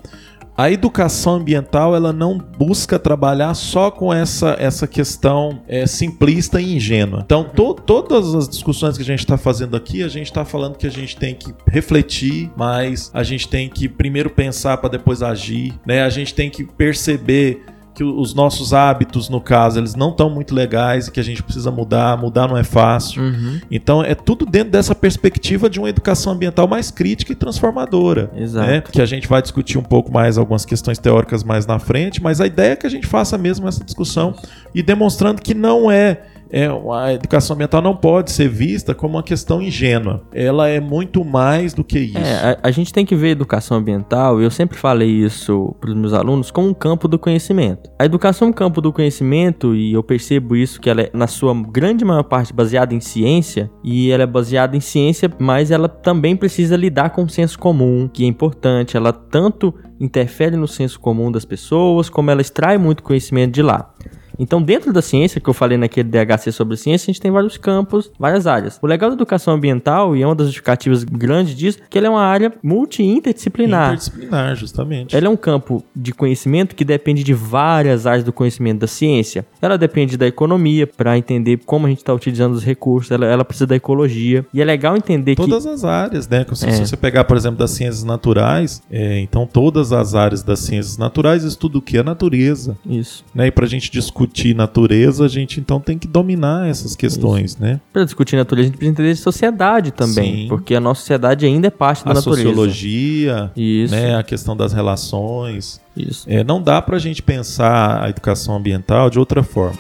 [0.61, 6.77] a educação ambiental ela não busca trabalhar só com essa, essa questão é, simplista e
[6.77, 7.23] ingênua.
[7.25, 10.77] Então, to- todas as discussões que a gente está fazendo aqui, a gente está falando
[10.77, 15.23] que a gente tem que refletir mais, a gente tem que primeiro pensar para depois
[15.23, 16.03] agir, né?
[16.03, 17.65] A gente tem que perceber
[18.01, 21.43] que os nossos hábitos, no caso, eles não estão muito legais e que a gente
[21.43, 22.17] precisa mudar.
[22.17, 23.23] Mudar não é fácil.
[23.23, 23.61] Uhum.
[23.71, 28.31] Então é tudo dentro dessa perspectiva de uma educação ambiental mais crítica e transformadora.
[28.35, 28.67] Exato.
[28.67, 28.81] né?
[28.81, 32.41] Que a gente vai discutir um pouco mais algumas questões teóricas mais na frente, mas
[32.41, 34.35] a ideia é que a gente faça mesmo essa discussão
[34.75, 36.23] e demonstrando que não é.
[36.51, 40.23] É, a educação ambiental não pode ser vista como uma questão ingênua.
[40.33, 42.19] Ela é muito mais do que isso.
[42.19, 45.75] É, a, a gente tem que ver a educação ambiental, e eu sempre falei isso
[45.81, 47.91] para os meus alunos, como um campo do conhecimento.
[47.99, 51.27] A educação é um campo do conhecimento, e eu percebo isso, que ela é, na
[51.27, 55.89] sua grande maior parte, baseada em ciência, e ela é baseada em ciência, mas ela
[55.89, 58.97] também precisa lidar com o senso comum, que é importante.
[58.97, 63.93] Ela tanto interfere no senso comum das pessoas, como ela extrai muito conhecimento de lá.
[64.41, 67.59] Então, dentro da ciência, que eu falei naquele DHC sobre ciência, a gente tem vários
[67.59, 68.79] campos, várias áreas.
[68.81, 72.11] O legal da educação ambiental, e é uma das justificativas grandes disso, que ela é
[72.11, 73.89] uma área multi-interdisciplinar.
[73.89, 75.15] Interdisciplinar, justamente.
[75.15, 79.45] Ela é um campo de conhecimento que depende de várias áreas do conhecimento da ciência.
[79.61, 83.11] Ela depende da economia, para entender como a gente está utilizando os recursos.
[83.11, 84.47] Ela, ela precisa da ecologia.
[84.55, 86.47] E é legal entender Todas as áreas, né?
[86.55, 86.73] Se, É.
[86.73, 90.97] se você pegar, por exemplo, das ciências naturais, é, então todas as áreas das ciências
[90.97, 91.99] naturais estuda o que?
[91.99, 92.79] A natureza.
[92.83, 92.99] que.
[92.99, 93.23] Isso.
[93.35, 93.49] Né?
[93.49, 97.81] E para a gente discutir natureza, a gente então tem que dominar essas questões, né?
[97.93, 100.43] Para discutir natureza, a gente precisa entender de sociedade também.
[100.43, 100.49] Sim.
[100.49, 102.43] Porque a nossa sociedade ainda é parte da A natureza.
[102.43, 103.95] sociologia, Isso.
[103.95, 104.17] né?
[104.17, 105.81] a questão das relações.
[105.97, 106.25] Isso.
[106.29, 109.79] É, não dá para a gente pensar a educação ambiental de outra forma.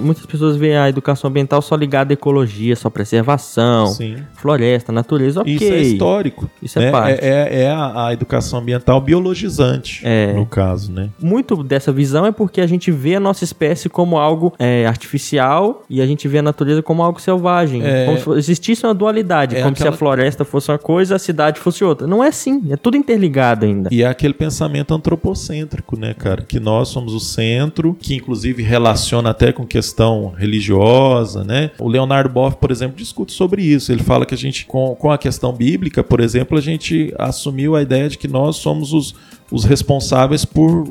[0.00, 4.16] Muitas pessoas veem a educação ambiental só ligada à ecologia, só preservação, Sim.
[4.34, 5.54] floresta, natureza, ok.
[5.54, 6.50] Isso é histórico.
[6.62, 6.90] Isso é né?
[6.90, 7.24] parte.
[7.24, 10.32] É, é a, a educação ambiental biologizante, É.
[10.32, 11.10] no caso, né?
[11.20, 15.82] Muito dessa visão é porque a gente vê a nossa espécie como algo é, artificial
[15.88, 17.82] e a gente vê a natureza como algo selvagem.
[17.84, 18.06] É.
[18.06, 21.18] Como se existisse uma dualidade, É como se aquela- a floresta fosse uma coisa, a
[21.18, 22.06] cidade fosse outra.
[22.06, 23.88] Não é assim, é tudo interligado ainda.
[23.92, 26.42] E é aquele pensamento antropocêntrico, né, cara?
[26.42, 31.70] Que nós somos o centro, que inclusive relaciona até com questão religiosa, né?
[31.78, 33.92] O Leonardo Boff, por exemplo, discute sobre isso.
[33.92, 37.76] Ele fala que a gente, com, com a questão bíblica, por exemplo, a gente assumiu
[37.76, 39.14] a ideia de que nós somos os,
[39.52, 40.84] os responsáveis por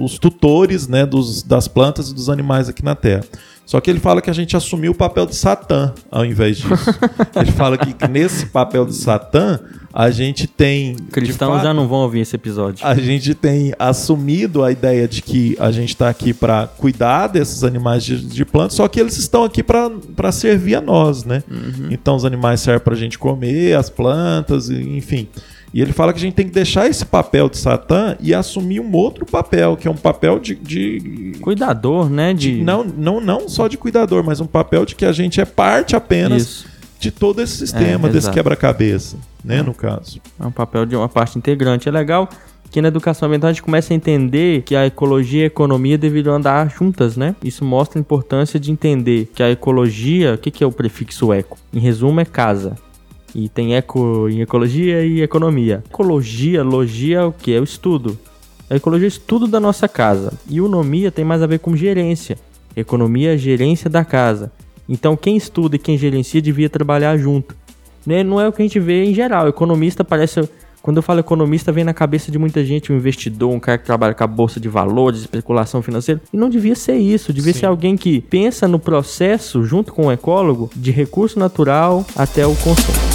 [0.00, 3.24] os tutores, né, dos, das plantas e dos animais aqui na Terra.
[3.66, 6.68] Só que ele fala que a gente assumiu o papel de Satã ao invés disso.
[7.34, 9.58] ele fala que nesse papel de Satã,
[9.92, 10.94] a gente tem.
[11.10, 12.86] Cristãos fato, já não vão ouvir esse episódio.
[12.86, 17.64] a gente tem assumido a ideia de que a gente está aqui para cuidar desses
[17.64, 21.42] animais de, de plantas, só que eles estão aqui para servir a nós, né?
[21.90, 25.26] Então os animais servem para a gente comer, as plantas, e- enfim.
[25.76, 28.80] E ele fala que a gente tem que deixar esse papel de Satã e assumir
[28.80, 30.54] um outro papel, que é um papel de.
[30.54, 32.32] de- Cuidador, né?
[32.32, 32.56] De...
[32.56, 35.44] de- não, não, não só de cuidador, mas um papel de que a gente é
[35.44, 36.66] parte apenas Isso.
[36.98, 39.60] de todo esse sistema, É, desse quebra-cabeça, né?
[39.60, 40.18] No caso.
[40.40, 41.90] É um papel de uma parte integrante.
[41.90, 42.26] É legal
[42.70, 45.98] que na educação ambiental a gente começa a entender que a ecologia e a economia
[45.98, 47.36] deveriam andar juntas, né?
[47.44, 51.34] Isso mostra a importância de entender que a ecologia, o que, que é o prefixo
[51.34, 51.58] eco?
[51.70, 52.76] Em resumo, é casa.
[53.34, 55.82] E tem eco em ecologia e economia.
[55.88, 57.54] Ecologia, logia é o que?
[57.54, 58.18] É o estudo.
[58.68, 60.32] A ecologia é o estudo da nossa casa.
[60.48, 62.38] E o nomia tem mais a ver com gerência.
[62.74, 64.52] Economia é gerência da casa.
[64.88, 67.54] Então quem estuda e quem gerencia devia trabalhar junto
[68.06, 69.48] né, não é o que a gente vê em geral.
[69.48, 70.48] Economista parece
[70.80, 73.84] Quando eu falo economista, vem na cabeça de muita gente um investidor, um cara que
[73.84, 76.20] trabalha com a bolsa de valores, especulação financeira.
[76.32, 77.32] E não devia ser isso.
[77.32, 77.60] Devia Sim.
[77.60, 82.54] ser alguém que pensa no processo, junto com o ecólogo, de recurso natural até o
[82.54, 83.05] consumo.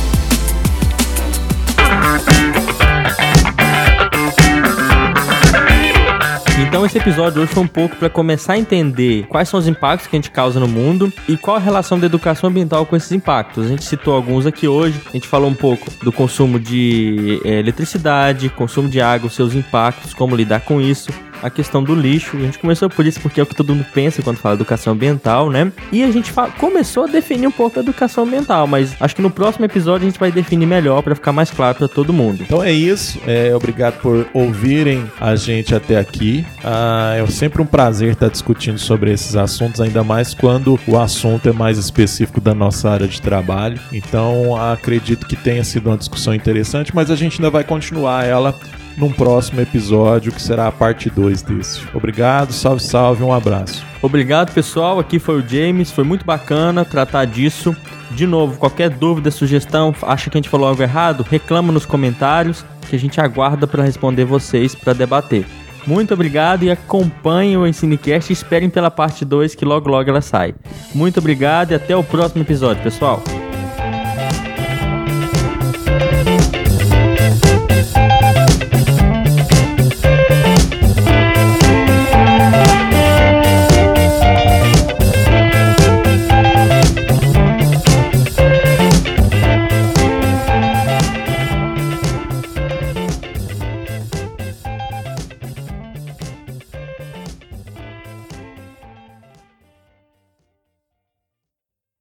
[6.72, 10.08] Então esse episódio hoje foi um pouco para começar a entender quais são os impactos
[10.08, 13.12] que a gente causa no mundo e qual a relação da educação ambiental com esses
[13.12, 13.66] impactos.
[13.66, 17.60] A gente citou alguns aqui hoje, a gente falou um pouco do consumo de eh,
[17.60, 21.12] eletricidade, consumo de água, seus impactos, como lidar com isso,
[21.42, 22.38] a questão do lixo.
[22.38, 24.94] A gente começou por isso porque é o que todo mundo pensa quando fala educação
[24.94, 25.72] ambiental, né?
[25.92, 29.30] E a gente começou a definir um pouco a educação ambiental, mas acho que no
[29.30, 32.44] próximo episódio a gente vai definir melhor para ficar mais claro para todo mundo.
[32.44, 33.20] Então é isso.
[33.26, 36.46] É, obrigado por ouvirem a gente até aqui.
[36.64, 41.48] Ah, é sempre um prazer estar discutindo sobre esses assuntos, ainda mais quando o assunto
[41.50, 43.80] é mais específico da nossa área de trabalho.
[43.92, 48.56] Então acredito que tenha sido uma discussão interessante, mas a gente ainda vai continuar ela
[48.98, 51.82] num próximo episódio, que será a parte 2 desse.
[51.94, 53.84] Obrigado, salve, salve, um abraço.
[54.02, 55.00] Obrigado, pessoal.
[55.00, 55.92] Aqui foi o James.
[55.92, 57.76] Foi muito bacana tratar disso.
[58.12, 62.66] De novo, qualquer dúvida, sugestão, acha que a gente falou algo errado, reclama nos comentários
[62.90, 65.46] que a gente aguarda para responder vocês para debater.
[65.88, 70.22] Muito obrigado e acompanhem o Ensinecast e esperem pela parte 2 que logo logo ela
[70.22, 70.54] sai.
[70.94, 73.24] Muito obrigado e até o próximo episódio, pessoal.